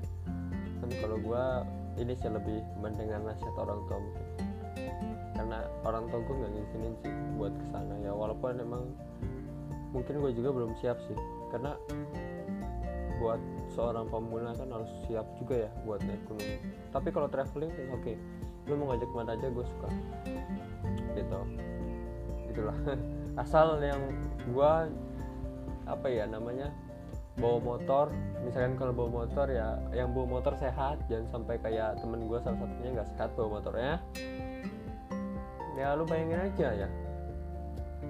Kan 0.79 0.89
kalau 1.03 1.17
gue 1.19 1.43
ini 1.99 2.15
sih 2.15 2.31
lebih 2.31 2.63
mendengar 2.79 3.19
nasihat 3.19 3.55
orang 3.59 3.79
tua 3.91 3.97
mungkin. 3.99 4.25
Karena 5.35 5.57
orang 5.83 6.03
tua 6.07 6.19
gue 6.23 6.35
nggak 6.39 6.51
ngizinin 6.55 6.93
sih 7.03 7.13
buat 7.35 7.53
ke 7.53 7.65
sana 7.75 7.95
ya. 7.99 8.11
Walaupun 8.15 8.55
emang 8.63 8.83
mungkin 9.91 10.23
gue 10.23 10.31
juga 10.31 10.49
belum 10.55 10.71
siap 10.79 10.95
sih. 11.11 11.17
Karena 11.51 11.75
buat 13.21 13.37
seorang 13.69 14.09
pemula 14.09 14.57
kan 14.57 14.67
harus 14.73 14.89
siap 15.05 15.29
juga 15.37 15.69
ya 15.69 15.71
buat 15.85 16.01
gunung. 16.01 16.57
Tapi 16.89 17.07
kalau 17.13 17.29
traveling 17.29 17.69
oke. 17.93 18.01
Okay. 18.01 18.17
lu 18.69 18.77
mau 18.77 18.93
ngajak 18.93 19.09
mana 19.13 19.33
aja 19.37 19.47
gue 19.49 19.65
suka. 19.65 19.89
Gitu. 21.17 21.39
Itulah. 22.49 22.77
Asal 23.41 23.77
yang 23.81 24.01
gue 24.49 24.73
apa 25.85 26.07
ya 26.09 26.25
namanya 26.25 26.73
bawa 27.41 27.77
motor. 27.77 28.13
Misalkan 28.45 28.77
kalau 28.77 28.93
bawa 28.93 29.25
motor 29.25 29.49
ya 29.49 29.81
yang 29.93 30.13
bawa 30.13 30.41
motor 30.41 30.53
sehat. 30.57 31.01
Jangan 31.09 31.41
sampai 31.41 31.57
kayak 31.61 32.01
temen 32.01 32.25
gue 32.25 32.37
salah 32.41 32.57
satunya 32.57 32.89
nggak 33.01 33.09
sehat 33.17 33.29
bawa 33.33 33.61
motornya. 33.61 33.93
Ya 35.77 35.97
lu 35.97 36.05
bayangin 36.05 36.53
aja 36.53 36.85
ya. 36.85 36.89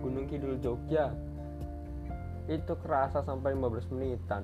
Gunung 0.04 0.28
Kidul 0.28 0.60
Jogja. 0.60 1.16
Itu 2.52 2.76
kerasa 2.76 3.24
sampai 3.24 3.56
15 3.56 3.88
menitan 3.96 4.44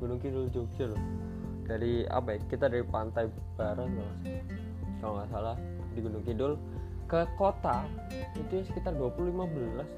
Gunung 0.00 0.18
Kidul 0.18 0.48
Jogja 0.48 0.88
loh. 0.88 1.02
Dari 1.68 2.08
apa 2.08 2.34
ya? 2.34 2.38
Kita 2.48 2.66
dari 2.72 2.82
pantai 2.82 3.28
barat 3.54 3.86
loh. 3.86 4.10
Kalau 4.98 5.12
nggak 5.20 5.28
salah 5.28 5.56
di 5.92 6.00
Gunung 6.00 6.24
Kidul. 6.24 6.56
Ke 7.04 7.26
kota 7.36 7.84
itu 8.38 8.64
sekitar 8.64 8.96
20-15 8.96 9.76
loh. 9.76 9.88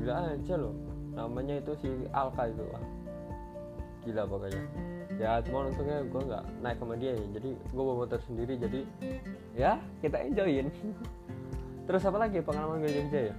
Gila 0.00 0.14
aja 0.32 0.54
loh. 0.56 0.74
Namanya 1.12 1.60
itu 1.60 1.72
si 1.82 1.88
Alka 2.14 2.48
itu 2.48 2.64
ah 2.72 2.84
gila 4.06 4.24
pokoknya. 4.24 4.62
Ya 5.18 5.42
cuma 5.42 5.66
untungnya 5.66 6.00
gue 6.06 6.22
nggak 6.24 6.44
naik 6.64 6.78
sama 6.80 6.94
dia 6.96 7.12
ya. 7.12 7.26
Jadi 7.36 7.50
gue 7.52 7.82
bawa 7.82 8.06
motor 8.06 8.20
sendiri 8.24 8.54
jadi 8.56 8.80
ya 9.58 9.76
kita 10.00 10.16
enjoyin. 10.24 10.72
Terus 11.90 12.02
apa 12.06 12.16
lagi 12.16 12.38
pengalaman 12.40 12.80
gue 12.80 12.92
Jogja 12.96 13.20
ya? 13.28 13.34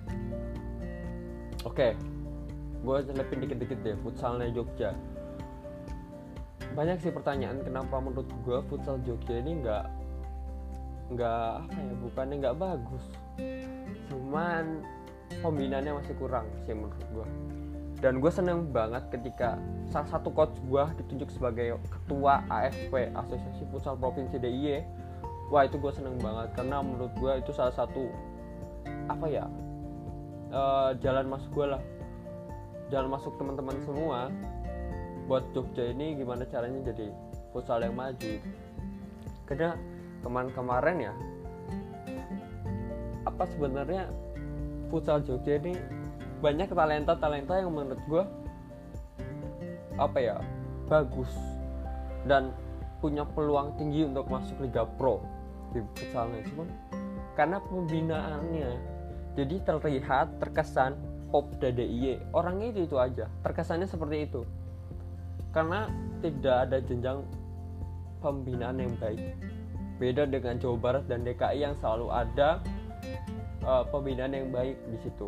Oke. 1.66 1.98
Gue 2.80 2.98
celepin 3.04 3.44
dikit-dikit 3.44 3.80
deh 3.84 3.96
futsalnya 4.04 4.52
Jogja 4.52 4.96
banyak 6.78 6.98
sih 7.02 7.12
pertanyaan 7.14 7.62
kenapa 7.66 7.98
menurut 7.98 8.30
gue 8.46 8.58
futsal 8.70 9.02
Jogja 9.02 9.42
ini 9.42 9.62
nggak 9.66 9.86
nggak 11.10 11.46
apa 11.66 11.78
ya 11.78 11.94
bukannya 12.06 12.36
nggak 12.38 12.58
bagus. 12.58 13.06
Cuman 14.10 14.86
pembinaannya 15.42 15.98
masih 15.98 16.14
kurang 16.18 16.46
sih 16.66 16.74
menurut 16.74 17.06
gue 17.14 17.28
dan 18.00 18.24
gue 18.24 18.32
seneng 18.32 18.72
banget 18.72 19.04
ketika 19.12 19.60
salah 19.92 20.08
satu 20.08 20.32
coach 20.32 20.56
gue 20.64 20.84
ditunjuk 21.04 21.30
sebagai 21.36 21.76
ketua 21.92 22.44
AFP 22.48 23.12
Asosiasi 23.12 23.68
Futsal 23.70 24.00
Provinsi 24.00 24.40
DIY 24.40 24.80
wah 25.52 25.68
itu 25.68 25.76
gue 25.76 25.92
seneng 25.92 26.16
banget 26.24 26.56
karena 26.56 26.80
menurut 26.80 27.12
gue 27.20 27.32
itu 27.44 27.52
salah 27.52 27.76
satu 27.76 28.08
apa 29.12 29.26
ya 29.28 29.46
uh, 30.56 30.96
jalan 31.04 31.28
masuk 31.28 31.52
gue 31.54 31.68
lah. 31.76 31.84
Jalan 32.90 33.14
masuk 33.14 33.38
teman-teman 33.38 33.78
semua 33.86 34.34
buat 35.30 35.46
Jogja 35.54 35.94
ini 35.94 36.18
gimana 36.18 36.42
caranya 36.50 36.90
jadi 36.90 37.14
futsal 37.54 37.86
yang 37.86 37.94
maju? 37.94 38.34
Karena 39.46 39.78
kemarin-kemarin 40.26 40.98
ya 40.98 41.14
apa 43.30 43.46
sebenarnya 43.46 44.10
futsal 44.90 45.22
Jogja 45.22 45.62
ini 45.62 45.78
banyak 46.42 46.74
talenta-talenta 46.74 47.62
yang 47.62 47.70
menurut 47.70 48.02
gue 48.10 48.24
apa 50.02 50.18
ya 50.18 50.36
bagus 50.88 51.30
dan 52.26 52.56
punya 53.04 53.24
peluang 53.24 53.76
tinggi 53.80 54.08
untuk 54.08 54.28
masuk 54.28 54.60
Liga 54.64 54.84
Pro 54.98 55.24
di 55.76 55.84
futsalnya 55.94 56.42
cuman 56.52 56.68
karena 57.38 57.58
pembinaannya 57.62 58.70
jadi 59.38 59.56
terlihat 59.64 60.42
terkesan 60.42 60.98
pop 61.30 61.48
DIY 61.62 62.34
orangnya 62.34 62.74
itu 62.74 62.90
itu 62.90 62.96
aja 62.98 63.30
terkesannya 63.46 63.86
seperti 63.86 64.26
itu 64.26 64.42
karena 65.56 65.90
tidak 66.20 66.56
ada 66.70 66.78
jenjang 66.84 67.20
pembinaan 68.20 68.78
yang 68.80 68.94
baik. 69.00 69.22
Beda 70.00 70.24
dengan 70.24 70.56
Jawa 70.60 70.78
Barat 70.80 71.04
dan 71.12 71.28
DKI 71.28 71.60
yang 71.60 71.76
selalu 71.80 72.08
ada 72.12 72.64
uh, 73.68 73.84
pembinaan 73.88 74.32
yang 74.32 74.48
baik 74.52 74.80
di 74.88 74.98
situ. 75.04 75.28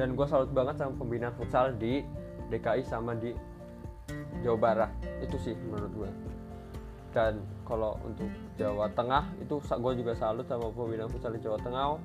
Dan 0.00 0.16
gue 0.16 0.24
salut 0.24 0.48
banget 0.56 0.80
sama 0.80 0.96
pembinaan 0.96 1.36
futsal 1.36 1.76
di 1.76 2.00
DKI 2.48 2.82
sama 2.88 3.12
di 3.12 3.36
Jawa 4.40 4.58
Barat. 4.58 4.90
Itu 5.20 5.36
sih 5.36 5.52
menurut 5.52 5.92
gue 5.92 6.10
dan 7.12 7.44
kalau 7.68 8.00
untuk 8.02 8.26
Jawa 8.56 8.88
Tengah 8.96 9.36
itu 9.38 9.60
gue 9.60 9.92
juga 10.00 10.12
salut 10.16 10.48
sama 10.48 10.72
pembinaan 10.72 11.12
futsal 11.12 11.36
di 11.36 11.40
Jawa 11.44 11.60
Tengah 11.60 12.00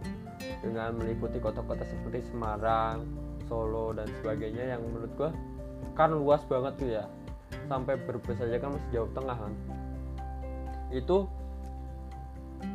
dengan 0.62 1.00
meliputi 1.00 1.40
kota-kota 1.40 1.88
seperti 1.88 2.28
Semarang, 2.28 3.08
Solo 3.48 3.96
dan 3.96 4.08
sebagainya 4.20 4.76
yang 4.78 4.84
menurut 4.84 5.12
gue 5.16 5.30
kan 5.96 6.12
luas 6.14 6.44
banget 6.46 6.74
tuh 6.78 6.90
ya 6.92 7.06
sampai 7.68 7.96
Brebes 8.00 8.38
saja 8.40 8.56
kan 8.58 8.74
masih 8.74 8.90
Jawa 8.96 9.08
Tengah 9.14 9.38
kan? 9.38 9.54
Itu 10.92 11.18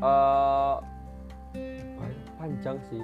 uh, 0.00 0.76
panjang 2.38 2.78
sih. 2.88 3.02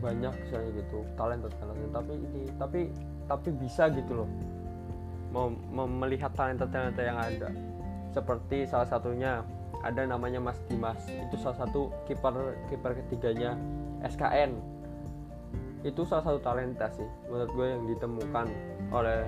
Banyak 0.00 0.32
misalnya 0.32 0.70
gitu 0.82 0.98
talenta 1.16 1.48
talenta 1.60 2.00
tapi 2.00 2.12
ini 2.16 2.42
tapi 2.56 2.80
tapi 3.26 3.48
bisa 3.54 3.90
gitu 3.92 4.24
loh. 4.24 4.30
Mem 5.34 5.90
melihat 6.00 6.32
talenta 6.32 6.64
talenta 6.64 7.02
yang 7.02 7.18
ada. 7.18 7.50
Seperti 8.14 8.64
salah 8.64 8.88
satunya 8.88 9.44
ada 9.84 10.02
namanya 10.08 10.40
Mas 10.40 10.56
Dimas. 10.70 10.98
Itu 11.10 11.36
salah 11.36 11.66
satu 11.66 11.92
kiper 12.08 12.56
kiper 12.72 12.96
ketiganya 13.04 13.58
SKN 14.06 14.76
itu 15.86 16.02
salah 16.02 16.24
satu 16.26 16.42
talenta 16.42 16.90
sih 16.90 17.06
menurut 17.30 17.50
gue 17.54 17.66
yang 17.70 17.82
ditemukan 17.86 18.46
oleh 18.90 19.22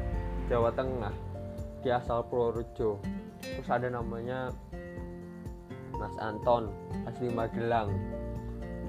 Jawa 0.50 0.74
Tengah 0.74 1.14
di 1.82 1.90
asal 1.92 2.26
Purworejo. 2.26 2.98
Terus 3.42 3.68
ada 3.70 3.88
namanya 3.90 4.50
Mas 5.98 6.14
Anton 6.22 6.70
asli 7.06 7.30
Magelang. 7.30 7.90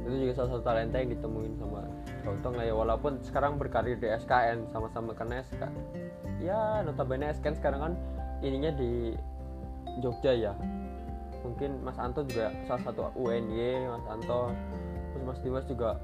Itu 0.06 0.16
juga 0.16 0.34
salah 0.34 0.50
satu 0.58 0.64
talenta 0.66 0.98
yang 1.02 1.14
ditemuin 1.14 1.54
sama 1.62 1.82
Contoh 2.20 2.52
ya. 2.60 2.76
Walaupun 2.76 3.22
sekarang 3.24 3.56
berkarir 3.56 3.98
di 3.98 4.08
SKN 4.12 4.70
sama-sama 4.70 5.16
kena 5.16 5.42
SK 5.46 5.64
ya 6.40 6.80
notabene 6.88 7.32
SKN 7.36 7.56
sekarang 7.60 7.80
kan 7.84 7.94
ininya 8.40 8.72
di 8.76 9.16
Jogja 10.00 10.32
ya. 10.36 10.54
Mungkin 11.44 11.84
Mas 11.84 11.96
Anto 12.00 12.24
juga 12.28 12.52
salah 12.68 12.84
satu 12.84 13.12
UNY 13.16 13.88
Mas 13.88 14.06
Anto 14.08 14.52
terus 15.12 15.24
Mas 15.26 15.40
Dimas 15.44 15.66
juga 15.68 16.00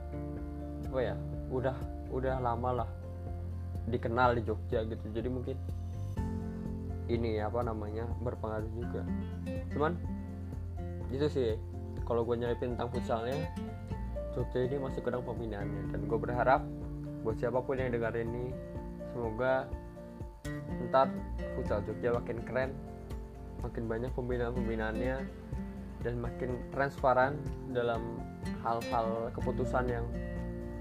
apa 0.88 1.00
ya 1.12 1.16
udah 1.52 1.76
udah 2.12 2.40
lama 2.40 2.84
lah 2.84 2.90
dikenal 3.92 4.40
di 4.40 4.42
Jogja 4.48 4.84
gitu. 4.88 5.04
Jadi 5.12 5.28
mungkin 5.28 5.56
ini 7.10 7.38
apa 7.42 7.62
namanya 7.62 8.10
berpengaruh 8.22 8.72
juga. 8.74 9.02
Cuman 9.74 9.98
itu 11.14 11.28
sih. 11.30 11.52
Kalau 12.06 12.22
gue 12.22 12.38
nyelipin 12.38 12.78
tentang 12.78 12.94
futsalnya 12.94 13.50
Jogja 14.36 14.68
ini 14.68 14.78
masih 14.78 15.00
kurang 15.00 15.24
pembinaannya 15.24 15.96
dan 15.96 16.06
gue 16.06 16.20
berharap 16.20 16.62
buat 17.26 17.40
siapa 17.40 17.64
pun 17.64 17.80
yang 17.80 17.90
dengar 17.90 18.12
ini 18.14 18.52
semoga 19.16 19.66
ntar 20.92 21.08
futsal 21.56 21.80
Jogja 21.88 22.14
makin 22.14 22.44
keren 22.44 22.72
makin 23.64 23.88
banyak 23.88 24.12
pembinaan-pembinaannya 24.14 25.18
dan 26.04 26.14
makin 26.22 26.62
transparan 26.70 27.40
dalam 27.74 28.22
hal-hal 28.62 29.34
keputusan 29.34 29.90
yang 29.90 30.06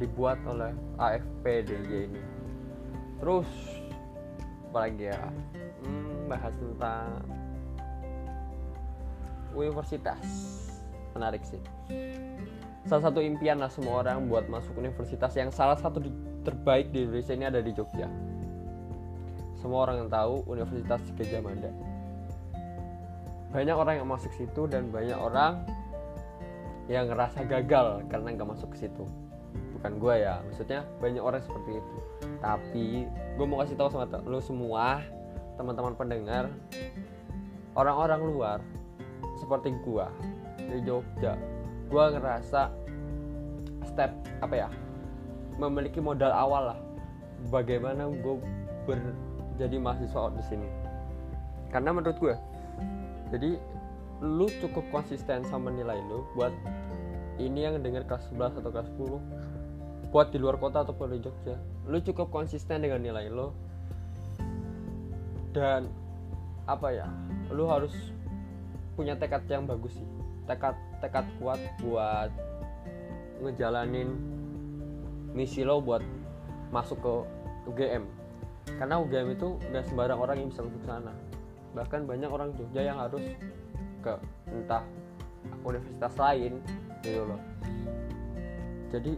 dibuat 0.02 0.36
oleh 0.44 0.74
AFP 1.00 1.64
DIY 1.64 2.12
ini. 2.12 2.22
Terus 3.22 3.48
apalagi 4.68 5.14
ya 5.14 5.30
bahas 6.34 6.54
tentang 6.58 7.22
universitas. 9.54 10.26
Menarik 11.14 11.46
sih. 11.46 11.62
Salah 12.90 13.08
satu 13.08 13.22
impian 13.22 13.62
lah 13.62 13.70
semua 13.70 14.02
orang 14.02 14.26
buat 14.26 14.50
masuk 14.50 14.74
universitas 14.76 15.32
yang 15.38 15.48
salah 15.54 15.78
satu 15.78 16.02
di, 16.02 16.10
terbaik 16.42 16.90
di 16.90 17.06
Indonesia 17.06 17.32
ini 17.32 17.46
ada 17.46 17.62
di 17.62 17.70
Jogja. 17.70 18.10
Semua 19.56 19.88
orang 19.88 20.04
yang 20.04 20.10
tahu 20.12 20.44
Universitas 20.50 21.00
Gajah 21.16 21.40
Mada. 21.40 21.72
Banyak 23.54 23.76
orang 23.78 23.94
yang 24.02 24.08
masuk 24.10 24.34
situ 24.34 24.66
dan 24.68 24.90
banyak 24.90 25.16
orang 25.16 25.64
yang 26.90 27.08
ngerasa 27.08 27.48
gagal 27.48 28.04
karena 28.12 28.36
nggak 28.36 28.50
masuk 28.50 28.76
ke 28.76 28.84
situ. 28.84 29.06
Bukan 29.78 29.96
gue 29.96 30.14
ya 30.20 30.42
maksudnya 30.44 30.84
banyak 31.00 31.22
orang 31.22 31.40
seperti 31.40 31.80
itu. 31.80 31.96
Tapi 32.42 33.08
gue 33.08 33.46
mau 33.48 33.64
kasih 33.64 33.78
tahu 33.78 33.88
sama 33.88 34.10
lo 34.28 34.42
semua 34.44 35.00
teman-teman 35.56 35.94
pendengar 35.94 36.50
orang-orang 37.78 38.20
luar 38.22 38.58
seperti 39.38 39.74
gue 39.82 40.06
di 40.58 40.78
Jogja 40.86 41.38
gue 41.90 42.04
ngerasa 42.18 42.70
step 43.86 44.10
apa 44.42 44.54
ya 44.54 44.68
memiliki 45.58 46.02
modal 46.02 46.34
awal 46.34 46.74
lah 46.74 46.78
bagaimana 47.52 48.08
gue 48.10 48.34
ber 48.88 48.98
jadi 49.54 49.78
mahasiswa 49.78 50.34
di 50.34 50.42
sini. 50.50 50.68
Karena 51.70 51.94
menurut 51.94 52.18
gue 52.18 52.34
jadi 53.34 53.58
lu 54.22 54.46
cukup 54.62 54.86
konsisten 54.94 55.42
sama 55.50 55.74
nilai 55.74 55.98
lu 56.06 56.22
buat 56.38 56.54
ini 57.42 57.66
yang 57.66 57.82
dengar 57.82 58.06
kelas 58.06 58.30
11 58.30 58.62
atau 58.62 58.70
kelas 58.70 58.88
10 58.94 60.10
buat 60.14 60.30
di 60.30 60.38
luar 60.38 60.54
kota 60.62 60.86
ataupun 60.86 61.18
di 61.18 61.18
Jogja 61.18 61.58
lu 61.90 61.98
cukup 61.98 62.30
konsisten 62.30 62.86
dengan 62.86 63.02
nilai 63.02 63.26
lo 63.26 63.50
dan 65.54 65.86
apa 66.66 66.90
ya 66.90 67.06
lu 67.54 67.70
harus 67.70 67.94
punya 68.98 69.14
tekad 69.14 69.46
yang 69.46 69.64
bagus 69.64 69.94
sih. 69.94 70.08
Tekad 70.44 70.74
tekad 71.00 71.24
kuat 71.38 71.62
buat 71.80 72.28
ngejalanin 73.40 74.12
misi 75.32 75.62
lo 75.62 75.78
buat 75.80 76.02
masuk 76.74 76.98
ke 77.00 77.14
UGM 77.70 78.04
karena 78.76 78.98
UGM 78.98 79.28
itu 79.38 79.48
nggak 79.70 79.84
sembarang 79.86 80.18
orang 80.18 80.36
yang 80.42 80.48
bisa 80.50 80.66
masuk 80.66 80.82
sana. 80.82 81.14
Bahkan 81.74 82.00
banyak 82.06 82.30
orang 82.30 82.50
Jogja 82.58 82.82
yang 82.82 82.98
harus 82.98 83.22
ke 84.02 84.12
entah 84.50 84.82
universitas 85.62 86.14
lain 86.18 86.58
gitu 87.06 87.22
loh. 87.24 87.40
Jadi 88.90 89.12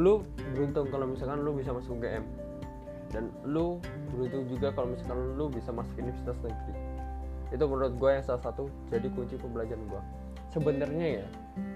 lu 0.00 0.24
beruntung 0.56 0.88
kalau 0.88 1.06
misalkan 1.06 1.44
lu 1.44 1.52
bisa 1.52 1.70
masuk 1.70 2.00
UGM 2.00 2.41
dan 3.12 3.28
lu 3.44 3.78
beruntung 4.10 4.48
juga 4.48 4.72
kalau 4.72 4.96
misalkan 4.96 5.36
lu 5.36 5.46
bisa 5.52 5.70
masuk 5.70 5.94
universitas 6.00 6.36
negeri. 6.40 6.74
Itu 7.52 7.68
menurut 7.68 7.94
gue 8.00 8.10
yang 8.16 8.24
salah 8.24 8.42
satu 8.42 8.72
jadi 8.88 9.12
kunci 9.12 9.36
pembelajaran 9.36 9.84
gue 9.86 10.02
sebenarnya 10.52 11.24
ya 11.24 11.26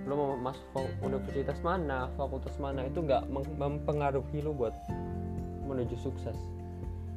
lu 0.04 0.14
mau 0.14 0.36
masuk 0.38 0.88
universitas 1.02 1.58
mana 1.64 2.12
fakultas 2.14 2.54
mana 2.60 2.86
itu 2.86 3.00
nggak 3.02 3.24
mempengaruhi 3.56 4.44
lu 4.44 4.52
buat 4.54 4.72
menuju 5.66 5.98
sukses. 5.98 6.36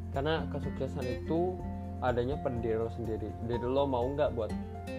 Karena 0.10 0.48
kesuksesan 0.50 1.06
itu 1.06 1.54
adanya 2.02 2.40
pada 2.42 2.58
diri 2.58 2.82
lo 2.82 2.90
sendiri. 2.90 3.30
Diri 3.46 3.62
lo 3.62 3.86
mau 3.86 4.04
nggak 4.10 4.34
buat 4.34 4.50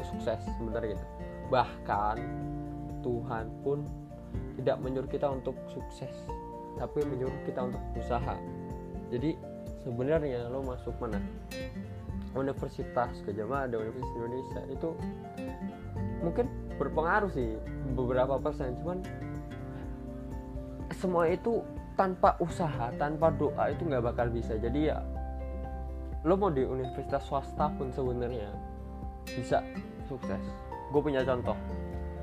sukses 0.06 0.38
sebenarnya 0.60 0.94
gitu. 0.94 1.06
Bahkan 1.50 2.16
Tuhan 3.02 3.44
pun 3.66 3.82
tidak 4.54 4.78
menyuruh 4.78 5.10
kita 5.10 5.26
untuk 5.26 5.56
sukses 5.66 6.12
tapi 6.78 7.02
menyuruh 7.02 7.34
kita 7.42 7.66
untuk 7.66 7.82
berusaha 7.92 8.38
jadi 9.10 9.34
sebenarnya 9.82 10.46
lo 10.46 10.62
masuk 10.62 10.94
mana? 11.02 11.18
Universitas 12.30 13.10
Gajah 13.26 13.48
Mada 13.50 13.74
Universitas 13.74 14.14
Indonesia 14.14 14.60
itu 14.70 14.90
mungkin 16.22 16.46
berpengaruh 16.78 17.30
sih 17.34 17.58
beberapa 17.98 18.38
persen. 18.38 18.78
Cuman 18.78 19.02
semua 20.94 21.26
itu 21.26 21.58
tanpa 21.98 22.38
usaha 22.38 22.94
tanpa 22.96 23.34
doa 23.34 23.74
itu 23.74 23.82
nggak 23.82 24.14
bakal 24.14 24.30
bisa. 24.30 24.54
Jadi 24.62 24.94
ya 24.94 25.02
lo 26.22 26.38
mau 26.38 26.54
di 26.54 26.62
universitas 26.62 27.26
swasta 27.26 27.66
pun 27.74 27.90
sebenarnya 27.90 28.46
bisa 29.26 29.58
sukses. 30.06 30.42
Gue 30.94 31.02
punya 31.02 31.26
contoh. 31.26 31.58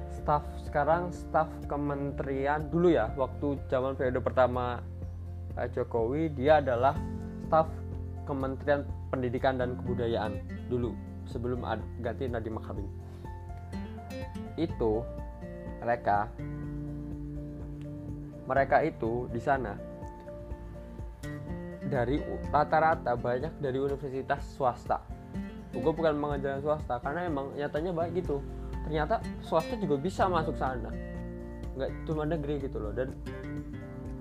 Staff 0.08 0.44
sekarang 0.64 1.12
staff 1.12 1.52
kementerian 1.68 2.68
dulu 2.72 2.96
ya 2.96 3.12
waktu 3.20 3.60
zaman 3.68 3.96
periode 4.00 4.24
pertama 4.24 4.80
Jokowi 5.66 6.30
dia 6.38 6.62
adalah 6.62 6.94
staff 7.50 7.66
Kementerian 8.30 8.86
Pendidikan 9.10 9.58
dan 9.58 9.74
Kebudayaan 9.82 10.38
dulu 10.70 10.94
sebelum 11.26 11.66
ganti 12.04 12.30
Nadiem 12.30 12.60
Makarim. 12.60 12.88
Itu 14.60 15.02
mereka 15.82 16.28
mereka 18.48 18.84
itu 18.84 19.28
di 19.32 19.42
sana. 19.42 19.76
Dari 21.88 22.20
rata-rata 22.52 23.16
banyak 23.16 23.64
dari 23.64 23.80
universitas 23.80 24.44
swasta. 24.60 25.00
Gue 25.72 25.94
bukan 25.94 26.20
mengajar 26.20 26.60
swasta 26.60 27.00
karena 27.00 27.28
emang 27.28 27.56
nyatanya 27.56 27.96
baik 27.96 28.24
gitu. 28.24 28.44
Ternyata 28.88 29.24
swasta 29.44 29.80
juga 29.80 29.96
bisa 30.00 30.28
masuk 30.28 30.56
sana. 30.60 30.92
Nggak 31.80 31.92
cuma 32.04 32.24
negeri 32.28 32.60
gitu 32.60 32.82
loh 32.82 32.92
dan 32.92 33.16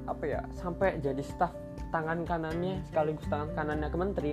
apa 0.07 0.25
ya 0.27 0.41
sampai 0.55 1.03
jadi 1.03 1.23
staff 1.23 1.53
tangan 1.91 2.23
kanannya 2.23 2.83
sekaligus 2.87 3.27
tangan 3.27 3.51
kanannya 3.55 3.89
ke 3.91 3.99
menteri 3.99 4.33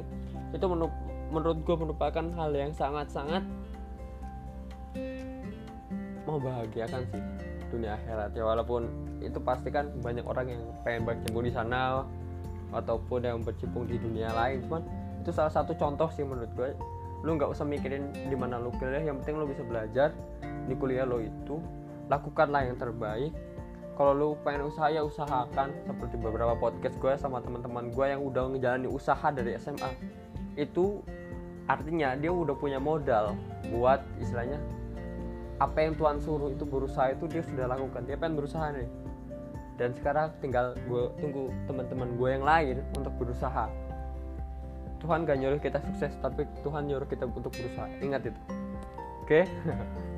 itu 0.53 0.65
menurut 0.69 0.93
menurut 1.33 1.59
gue 1.65 1.75
merupakan 1.75 2.25
hal 2.37 2.51
yang 2.53 2.71
sangat-sangat 2.77 3.41
membahagiakan 6.29 7.01
sih 7.09 7.21
dunia 7.73 7.97
akhirat 7.97 8.31
ya. 8.37 8.43
Walaupun 8.45 8.85
itu 9.25 9.39
pasti 9.41 9.73
kan 9.73 9.89
banyak 10.05 10.21
orang 10.23 10.53
yang 10.53 10.61
pengen 10.85 11.09
berkecimpung 11.09 11.43
di 11.49 11.53
sana 11.53 12.05
ataupun 12.69 13.19
yang 13.25 13.41
berkecimpung 13.41 13.89
di 13.89 13.97
dunia 13.97 14.29
lain. 14.29 14.61
Cuman 14.69 14.81
itu 15.25 15.33
salah 15.33 15.49
satu 15.49 15.73
contoh 15.73 16.07
sih 16.13 16.21
menurut 16.21 16.53
gue 16.53 16.69
lu 17.23 17.39
nggak 17.39 17.55
usah 17.55 17.63
mikirin 17.63 18.11
di 18.13 18.35
mana 18.35 18.59
lu 18.59 18.69
kuliah 18.75 18.99
yang 18.99 19.17
penting 19.23 19.39
lu 19.39 19.47
bisa 19.47 19.63
belajar 19.65 20.13
di 20.69 20.73
kuliah 20.77 21.07
lo 21.07 21.17
itu. 21.17 21.57
Lakukanlah 22.11 22.67
yang 22.67 22.77
terbaik 22.77 23.33
kalau 23.93 24.11
lu 24.13 24.29
pengen 24.41 24.65
usaha 24.69 24.89
ya 24.89 25.05
usahakan. 25.05 25.69
Seperti 25.85 26.15
beberapa 26.17 26.57
podcast 26.57 26.97
gue 26.97 27.13
sama 27.17 27.39
teman-teman 27.41 27.93
gue 27.93 28.05
yang 28.09 28.21
udah 28.25 28.49
ngejalanin 28.49 28.89
usaha 28.89 29.27
dari 29.29 29.53
SMA 29.61 29.89
itu 30.53 31.01
artinya 31.65 32.13
dia 32.13 32.29
udah 32.29 32.53
punya 32.53 32.77
modal 32.77 33.33
buat 33.73 34.03
istilahnya 34.21 34.59
apa 35.61 35.77
yang 35.79 35.93
Tuhan 35.95 36.19
suruh 36.19 36.51
itu 36.51 36.65
berusaha 36.65 37.13
itu 37.13 37.25
dia 37.29 37.45
sudah 37.45 37.69
lakukan. 37.69 38.01
Dia 38.03 38.17
pengen 38.17 38.41
berusaha 38.41 38.73
nih. 38.73 38.89
Dan 39.77 39.89
sekarang 39.97 40.33
tinggal 40.37 40.77
gue 40.85 41.09
tunggu 41.17 41.49
teman-teman 41.65 42.09
gue 42.17 42.29
yang 42.29 42.45
lain 42.45 42.77
untuk 42.97 43.13
berusaha. 43.17 43.69
Tuhan 45.01 45.27
gak 45.27 45.35
nyuruh 45.35 45.59
kita 45.59 45.83
sukses 45.83 46.15
tapi 46.23 46.47
Tuhan 46.63 46.87
nyuruh 46.87 47.07
kita 47.07 47.29
untuk 47.29 47.53
berusaha. 47.53 47.87
Ingat 48.01 48.33
itu. 48.33 48.41
Oke? 49.23 49.45
Okay? 49.47 49.47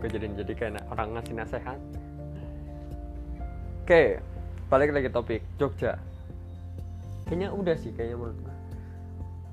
gue 0.02 0.10
jadi 0.18 0.26
jadi 0.34 0.54
kayak 0.58 0.82
orang 0.90 1.14
ngasih 1.14 1.34
nasihat 1.38 1.78
oke 3.86 4.18
balik 4.66 4.98
lagi 4.98 5.14
topik 5.14 5.46
Jogja. 5.62 6.02
Kayaknya 7.30 7.54
udah 7.54 7.76
sih 7.78 7.94
kayaknya 7.94 8.18
menurut 8.18 8.38
gue 8.42 8.56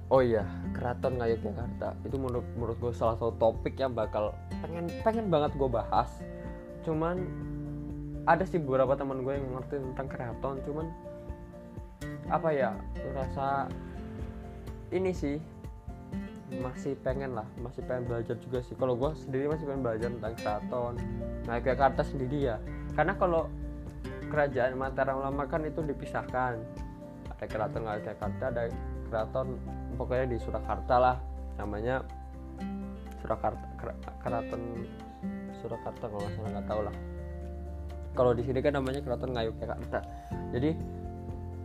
oh 0.08 0.24
iya 0.24 0.48
keraton 0.72 1.20
Jakarta. 1.20 1.92
Itu 2.00 2.16
menurut 2.16 2.48
menurut 2.56 2.80
gue 2.80 2.92
salah 2.96 3.20
satu 3.20 3.36
topik 3.36 3.76
yang 3.76 3.92
bakal 3.92 4.32
pengen 4.64 4.88
pengen 5.04 5.28
banget 5.28 5.52
gue 5.52 5.68
bahas. 5.68 6.08
Cuman 6.80 7.28
ada 8.24 8.48
sih 8.48 8.56
beberapa 8.56 8.96
teman 8.96 9.20
gue 9.20 9.36
yang 9.36 9.52
ngerti 9.52 9.84
tentang 9.92 10.08
keraton. 10.08 10.56
Cuman 10.64 10.88
apa 12.32 12.48
ya 12.56 12.72
rasa 13.12 13.68
ini 14.96 15.12
sih 15.12 15.36
masih 16.56 16.96
pengen 17.04 17.36
lah 17.36 17.44
masih 17.60 17.84
pengen 17.84 18.08
belajar 18.08 18.40
juga 18.40 18.64
sih. 18.64 18.72
Kalau 18.80 18.96
gue 18.96 19.12
sendiri 19.28 19.52
masih 19.52 19.68
pengen 19.68 19.84
belajar 19.84 20.08
tentang 20.08 20.34
keraton. 20.40 20.94
Nah 21.44 21.60
Jakarta 21.60 22.00
sendiri 22.00 22.48
ya. 22.48 22.56
Karena 22.96 23.12
kalau 23.20 23.52
kerajaan 24.32 24.72
Mataram 24.80 25.20
lama 25.20 25.44
kan 25.44 25.60
itu 25.68 25.84
dipisahkan. 25.84 26.56
Ada 27.36 27.44
keraton 27.44 27.84
Jakarta 27.84 28.44
ada 28.48 28.72
keraton 29.12 29.60
pokoknya 30.00 30.32
di 30.32 30.36
Surakarta 30.40 30.96
lah 30.96 31.16
namanya 31.60 32.00
Surakarta 33.20 33.60
keraton 34.24 34.88
Surakarta 35.60 36.04
kalau 36.08 36.20
nggak 36.24 36.32
salah 36.32 36.50
nggak 36.56 36.66
tahu 36.66 36.80
lah. 36.88 36.96
Kalau 38.12 38.32
di 38.32 38.42
sini 38.44 38.64
kan 38.64 38.72
namanya 38.80 39.04
keraton 39.04 39.36
Ngayogyakarta 39.36 40.00
jadi 40.56 40.72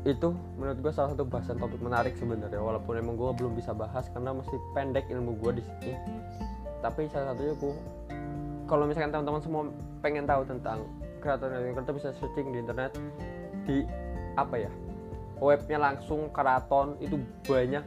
itu 0.08 0.30
menurut 0.56 0.80
gue 0.80 0.92
salah 0.96 1.12
satu 1.12 1.28
bahasan 1.28 1.60
topik 1.60 1.80
menarik 1.80 2.16
sebenarnya. 2.20 2.60
Walaupun 2.60 3.00
emang 3.00 3.16
gue 3.16 3.32
belum 3.36 3.56
bisa 3.56 3.72
bahas 3.72 4.08
karena 4.12 4.36
masih 4.36 4.56
pendek 4.72 5.08
ilmu 5.12 5.40
gue 5.40 5.60
di 5.60 5.64
sini. 5.64 5.96
Tapi 6.84 7.08
salah 7.12 7.32
satunya 7.36 7.56
gue 7.56 7.74
kalau 8.68 8.84
misalkan 8.84 9.16
teman-teman 9.16 9.42
semua 9.42 9.64
pengen 10.04 10.28
tahu 10.28 10.44
tentang 10.44 10.84
keraton 11.28 11.52
Ngayogyakarta 11.52 11.92
bisa 11.92 12.10
searching 12.16 12.56
di 12.56 12.64
internet 12.64 12.96
di 13.68 13.84
apa 14.40 14.56
ya 14.56 14.72
webnya 15.44 15.78
langsung 15.78 16.30
keraton 16.34 16.98
itu 17.04 17.20
banyak. 17.46 17.84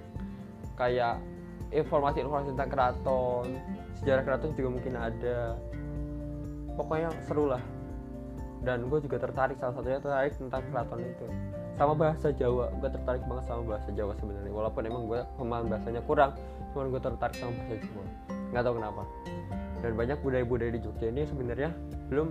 Kayak 0.78 1.20
informasi-informasi 1.70 2.56
tentang 2.56 2.70
keraton 2.72 3.46
sejarah 4.00 4.22
keraton 4.24 4.52
juga 4.56 4.68
mungkin 4.80 4.94
ada. 4.96 5.56
Pokoknya 6.76 7.12
seru 7.28 7.50
lah. 7.50 7.62
Dan 8.60 8.92
gue 8.92 9.00
juga 9.00 9.16
tertarik 9.20 9.56
salah 9.56 9.72
satunya 9.76 10.00
tertarik 10.00 10.36
tentang 10.36 10.62
keraton 10.68 11.00
itu. 11.00 11.26
Sama 11.80 11.96
bahasa 11.96 12.28
Jawa 12.32 12.68
gue 12.76 12.90
tertarik 12.92 13.24
banget 13.24 13.44
sama 13.48 13.62
bahasa 13.76 13.88
Jawa 13.92 14.12
sebenarnya. 14.20 14.52
Walaupun 14.52 14.82
emang 14.84 15.02
gue 15.08 15.20
pemahaman 15.36 15.66
bahasanya 15.68 16.02
kurang 16.04 16.32
cuman 16.70 16.86
gue 16.92 17.00
tertarik 17.02 17.36
sama 17.40 17.52
bahasa 17.56 17.76
Jawa. 17.80 18.04
Nggak 18.52 18.62
tahu 18.64 18.74
kenapa. 18.80 19.02
Dan 19.80 19.92
banyak 19.96 20.18
budaya-budaya 20.20 20.70
di 20.76 20.80
Jogja 20.84 21.06
ini 21.08 21.22
sebenarnya 21.24 21.72
belum 22.12 22.28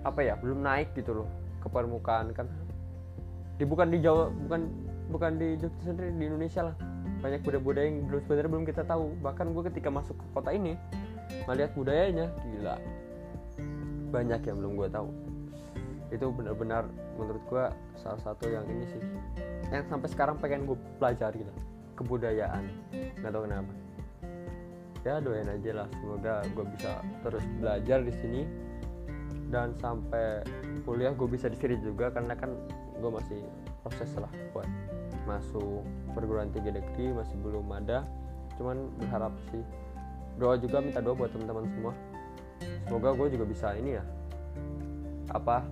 apa 0.00 0.20
ya 0.24 0.34
belum 0.40 0.64
naik 0.64 0.96
gitu 0.96 1.24
loh 1.24 1.28
ke 1.60 1.68
permukaan 1.68 2.32
kan. 2.32 2.48
Di 3.60 3.68
bukan 3.68 3.92
di 3.92 4.00
Jawa 4.00 4.32
bukan 4.32 4.60
bukan 5.12 5.36
di 5.36 5.48
Jogja 5.60 5.92
sendiri 5.92 6.10
di 6.16 6.24
Indonesia 6.24 6.72
lah. 6.72 6.76
Banyak 7.20 7.44
budaya-budaya 7.44 7.84
yang 7.84 8.08
belum 8.08 8.20
sebenarnya 8.24 8.50
belum 8.50 8.64
kita 8.64 8.82
tahu. 8.88 9.12
Bahkan 9.20 9.46
gue 9.52 9.62
ketika 9.68 9.88
masuk 9.92 10.16
ke 10.16 10.26
kota 10.32 10.50
ini 10.56 10.72
melihat 11.44 11.70
budayanya 11.76 12.32
gila. 12.40 12.76
Banyak 14.08 14.40
yang 14.48 14.56
belum 14.56 14.72
gue 14.80 14.88
tahu. 14.88 15.08
Itu 16.10 16.32
benar-benar 16.32 16.88
menurut 17.20 17.44
gue 17.52 17.64
salah 18.00 18.20
satu 18.24 18.48
yang 18.48 18.64
ini 18.64 18.88
sih. 18.88 19.02
Yang 19.68 19.92
sampai 19.92 20.08
sekarang 20.08 20.40
pengen 20.40 20.64
gue 20.64 20.80
pelajari 20.96 21.44
gitu 21.44 21.52
kebudayaan. 22.00 22.64
Nggak 23.20 23.30
tahu 23.36 23.42
kenapa. 23.44 23.72
Ya 25.04 25.20
doain 25.20 25.48
aja 25.48 25.84
lah. 25.84 25.88
Semoga 26.00 26.40
gue 26.56 26.64
bisa 26.72 27.04
terus 27.20 27.44
belajar 27.60 28.00
di 28.00 28.12
sini 28.16 28.42
dan 29.50 29.74
sampai 29.82 30.46
kuliah 30.86 31.10
gue 31.10 31.26
bisa 31.26 31.50
di 31.50 31.58
sini 31.58 31.76
juga 31.82 32.14
karena 32.14 32.38
kan 32.38 32.54
gue 33.02 33.10
masih 33.10 33.42
proses 33.82 34.10
lah 34.14 34.30
buat 34.54 34.66
masuk 35.26 35.82
perguruan 36.14 36.54
tinggi 36.54 36.70
negeri 36.78 37.10
masih 37.10 37.34
belum 37.42 37.66
ada. 37.74 38.06
Cuman 38.56 38.88
berharap 39.02 39.34
sih 39.50 39.62
doa 40.38 40.54
juga 40.56 40.78
minta 40.78 41.02
doa 41.02 41.18
buat 41.18 41.34
teman-teman 41.34 41.66
semua. 41.66 41.92
Semoga 42.86 43.10
gue 43.18 43.26
juga 43.34 43.44
bisa 43.44 43.74
ini 43.74 43.98
ya 43.98 44.04
apa 45.30 45.62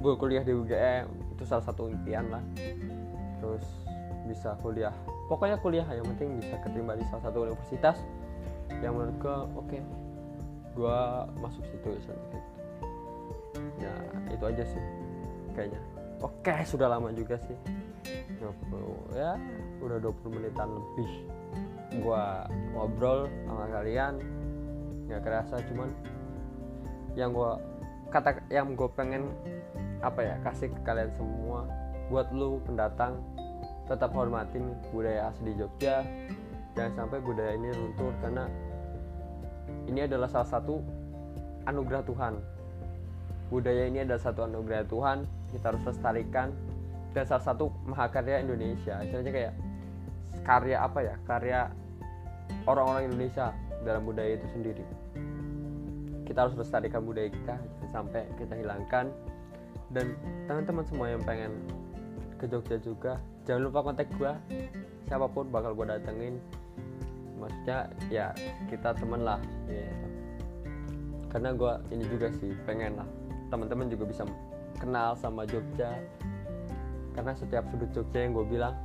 gue 0.00 0.14
kuliah 0.16 0.40
di 0.40 0.52
UGM 0.56 1.36
itu 1.36 1.42
salah 1.48 1.64
satu 1.64 1.88
impian 1.88 2.28
lah. 2.28 2.44
Terus 3.40 3.64
bisa 4.28 4.56
kuliah 4.60 4.92
pokoknya 5.28 5.56
kuliah 5.60 5.88
yang 5.88 6.04
penting 6.16 6.40
bisa 6.40 6.56
keterima 6.60 6.96
di 6.96 7.04
salah 7.08 7.28
satu 7.28 7.48
universitas 7.48 7.96
yang 8.80 8.96
menurut 8.96 9.16
gue 9.20 9.36
oke. 9.56 9.68
okay, 9.68 9.82
gue 10.74 10.98
masuk 11.38 11.64
situ 11.70 11.88
gitu. 12.02 12.12
Ya 13.78 13.94
itu 14.30 14.44
aja 14.44 14.64
sih 14.66 14.82
kayaknya. 15.54 15.80
Oke 16.20 16.54
sudah 16.66 16.90
lama 16.90 17.14
juga 17.14 17.38
sih. 17.46 17.56
20 18.42 19.16
ya 19.16 19.38
udah 19.80 19.98
20 20.02 20.34
menitan 20.34 20.68
lebih. 20.74 21.10
Gue 22.02 22.24
ngobrol 22.74 23.30
sama 23.46 23.70
kalian 23.70 24.18
nggak 25.06 25.22
kerasa 25.22 25.60
cuman 25.70 25.92
yang 27.14 27.30
gue 27.30 27.52
kata 28.10 28.42
yang 28.50 28.74
gue 28.74 28.88
pengen 28.98 29.30
apa 30.02 30.20
ya 30.20 30.34
kasih 30.42 30.72
ke 30.72 30.80
kalian 30.82 31.12
semua 31.14 31.68
buat 32.10 32.28
lu 32.34 32.60
pendatang 32.66 33.22
tetap 33.84 34.12
hormatin 34.16 34.74
budaya 34.90 35.30
asli 35.30 35.54
Jogja. 35.54 36.02
Jangan 36.74 37.06
sampai 37.06 37.22
budaya 37.22 37.54
ini 37.54 37.70
luntur 37.70 38.10
karena 38.18 38.50
ini 39.88 40.04
adalah 40.04 40.28
salah 40.30 40.48
satu 40.48 40.80
anugerah 41.68 42.02
Tuhan. 42.04 42.34
Budaya 43.52 43.84
ini 43.86 44.02
adalah 44.02 44.22
satu 44.22 44.44
anugerah 44.48 44.84
Tuhan 44.88 45.18
kita 45.52 45.74
harus 45.74 45.82
lestarikan. 45.86 46.50
Dan 47.14 47.22
salah 47.30 47.46
satu 47.46 47.70
mahakarya 47.86 48.42
Indonesia 48.42 48.98
istilahnya 49.06 49.32
kayak 49.32 49.52
karya 50.42 50.76
apa 50.82 50.98
ya? 50.98 51.14
Karya 51.22 51.60
orang-orang 52.66 53.06
Indonesia 53.12 53.54
dalam 53.86 54.02
budaya 54.02 54.34
itu 54.34 54.46
sendiri. 54.50 54.84
Kita 56.26 56.48
harus 56.48 56.58
lestarikan 56.58 57.06
budaya 57.06 57.30
kita 57.30 57.54
sampai 57.94 58.26
kita 58.34 58.58
hilangkan. 58.58 59.14
Dan 59.94 60.18
teman-teman 60.50 60.82
semua 60.90 61.06
yang 61.14 61.22
pengen 61.22 61.54
ke 62.34 62.50
Jogja 62.50 62.76
juga 62.82 63.22
jangan 63.46 63.62
lupa 63.70 63.80
kontak 63.84 64.08
gue 64.16 64.32
siapa 65.06 65.28
pun 65.28 65.48
bakal 65.48 65.76
gue 65.76 65.86
datengin 65.88 66.34
maksudnya 67.44 67.78
ya 68.08 68.32
kita 68.72 68.96
temen 68.96 69.20
lah 69.20 69.40
gitu 69.68 70.14
karena 71.34 71.50
gue 71.50 71.72
ini 71.90 72.06
juga 72.06 72.30
sih 72.38 72.54
pengen 72.62 72.94
lah. 72.94 73.08
Teman-teman 73.50 73.90
juga 73.90 74.06
bisa 74.06 74.22
kenal 74.78 75.18
sama 75.18 75.42
Jogja. 75.42 75.90
Karena 77.10 77.34
setiap 77.34 77.66
sudut 77.74 77.90
Jogja 77.90 78.22
yang 78.22 78.38
gue 78.38 78.46
bilang 78.46 78.78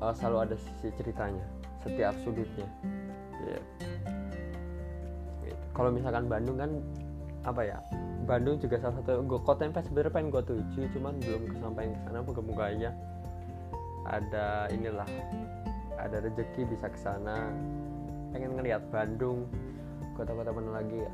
uh, 0.00 0.16
selalu 0.16 0.48
ada 0.48 0.56
sisi 0.56 0.88
ceritanya. 0.96 1.44
Setiap 1.84 2.16
sudutnya. 2.24 2.64
Yeah. 3.44 3.62
gitu. 5.44 5.54
kalau 5.76 5.92
misalkan 5.92 6.24
Bandung 6.26 6.56
kan 6.56 6.70
apa 7.46 7.62
ya 7.62 7.78
Bandung 8.24 8.58
juga 8.58 8.80
salah 8.80 8.96
satu 8.98 9.22
gue 9.22 9.40
kota 9.44 9.68
yang 9.68 9.76
sebenarnya 9.76 10.10
pengen 10.10 10.32
gue 10.32 10.42
tuju 10.48 10.80
cuman 10.96 11.20
belum 11.20 11.42
kesampaian 11.52 11.92
ke 11.92 12.00
sana. 12.08 12.24
Moga-moga 12.24 12.64
aja 12.72 12.90
ada 14.08 14.72
inilah 14.72 15.06
ada 15.96 16.22
rezeki 16.22 16.68
bisa 16.68 16.86
ke 16.88 16.98
sana 17.00 17.52
pengen 18.32 18.56
ngeliat 18.56 18.84
Bandung 18.92 19.48
kota-kota 20.16 20.52
mana 20.52 20.80
lagi 20.80 21.04
ya. 21.04 21.12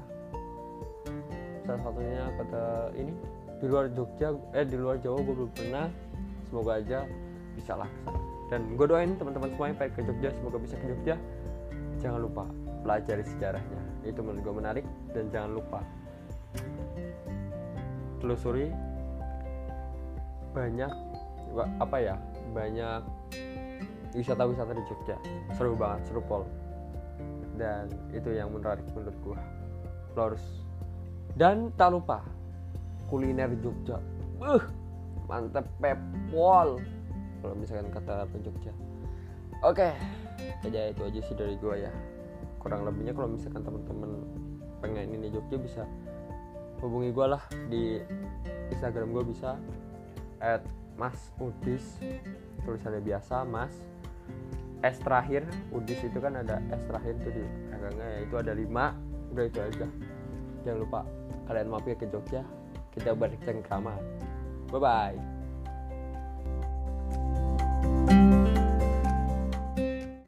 Salah 1.62 1.80
satunya 1.82 2.22
kota 2.38 2.64
ini 2.98 3.14
di 3.62 3.66
luar 3.70 3.86
Jogja 3.94 4.34
eh 4.54 4.66
di 4.66 4.76
luar 4.78 4.98
Jawa 4.98 5.22
gue 5.22 5.34
belum 5.34 5.52
pernah. 5.54 5.86
Semoga 6.50 6.78
aja 6.78 7.08
bisa 7.56 7.76
lah 7.78 7.88
dan 8.52 8.76
gue 8.76 8.84
doain 8.84 9.16
teman-teman 9.16 9.48
semua 9.56 9.66
yang 9.72 9.78
pengen 9.80 9.92
ke 9.96 10.00
Jogja 10.04 10.28
semoga 10.36 10.58
bisa 10.60 10.74
ke 10.76 10.86
Jogja. 10.92 11.14
Jangan 12.04 12.20
lupa 12.20 12.44
pelajari 12.84 13.24
sejarahnya. 13.24 13.82
Itu 14.04 14.20
menurut 14.20 14.42
gue 14.44 14.54
menarik 14.60 14.84
dan 15.16 15.32
jangan 15.32 15.50
lupa 15.56 15.80
telusuri 18.20 18.70
banyak 20.54 20.92
apa 21.80 21.96
ya 21.98 22.16
banyak 22.52 23.00
wisata-wisata 24.12 24.72
di 24.76 24.84
Jogja. 24.88 25.16
Seru 25.56 25.76
banget 25.76 26.08
seru 26.08 26.20
pol. 26.24 26.44
Dan 27.56 27.88
itu 28.12 28.32
yang 28.32 28.52
menarik 28.52 28.84
menurut 28.92 29.16
gua. 29.24 29.40
Lo 30.16 30.20
harus 30.32 30.44
dan 31.36 31.72
tak 31.80 31.96
lupa 31.96 32.20
kuliner 33.08 33.52
Jogja. 33.60 34.00
Uh 34.40 34.64
mantep 35.30 35.64
pepol 35.80 36.76
kalau 37.40 37.54
misalkan 37.56 37.88
kata 37.88 38.28
orang 38.28 38.40
Jogja. 38.44 38.72
Oke 39.62 39.90
aja 40.62 40.90
itu 40.90 41.02
aja 41.06 41.20
sih 41.24 41.34
dari 41.36 41.54
gua 41.56 41.78
ya. 41.78 41.92
Kurang 42.60 42.86
lebihnya 42.86 43.16
kalau 43.16 43.32
misalkan 43.32 43.64
teman-teman 43.64 44.10
pengen 44.84 45.14
ini 45.14 45.32
Jogja 45.32 45.56
bisa 45.56 45.82
hubungi 46.82 47.14
gue 47.14 47.26
lah. 47.26 47.42
Di 47.70 48.02
Instagram 48.74 49.14
gue 49.14 49.24
bisa 49.30 49.56
at 50.42 50.66
mas 50.98 51.30
udis. 51.38 52.02
Tulisannya 52.62 53.02
biasa 53.02 53.42
mas 53.46 53.74
S 54.82 54.98
terakhir 54.98 55.46
udis 55.70 56.02
itu 56.02 56.18
kan 56.18 56.34
ada 56.38 56.58
S 56.74 56.82
terakhir 56.90 57.14
tuh 57.22 57.32
di 57.34 57.44
belakangnya 57.82 58.06
ya. 58.06 58.18
Itu 58.26 58.34
ada 58.38 58.52
lima. 58.54 58.94
Udah 59.32 59.44
itu 59.48 59.58
aja. 59.58 59.86
Jangan 60.62 60.78
lupa 60.78 61.00
kalian 61.50 61.68
mampir 61.70 61.94
ke 61.98 62.06
Jogja. 62.10 62.42
Kita 62.94 63.16
bercengkrama. 63.16 63.96
Bye 64.72 64.80
bye 64.80 65.16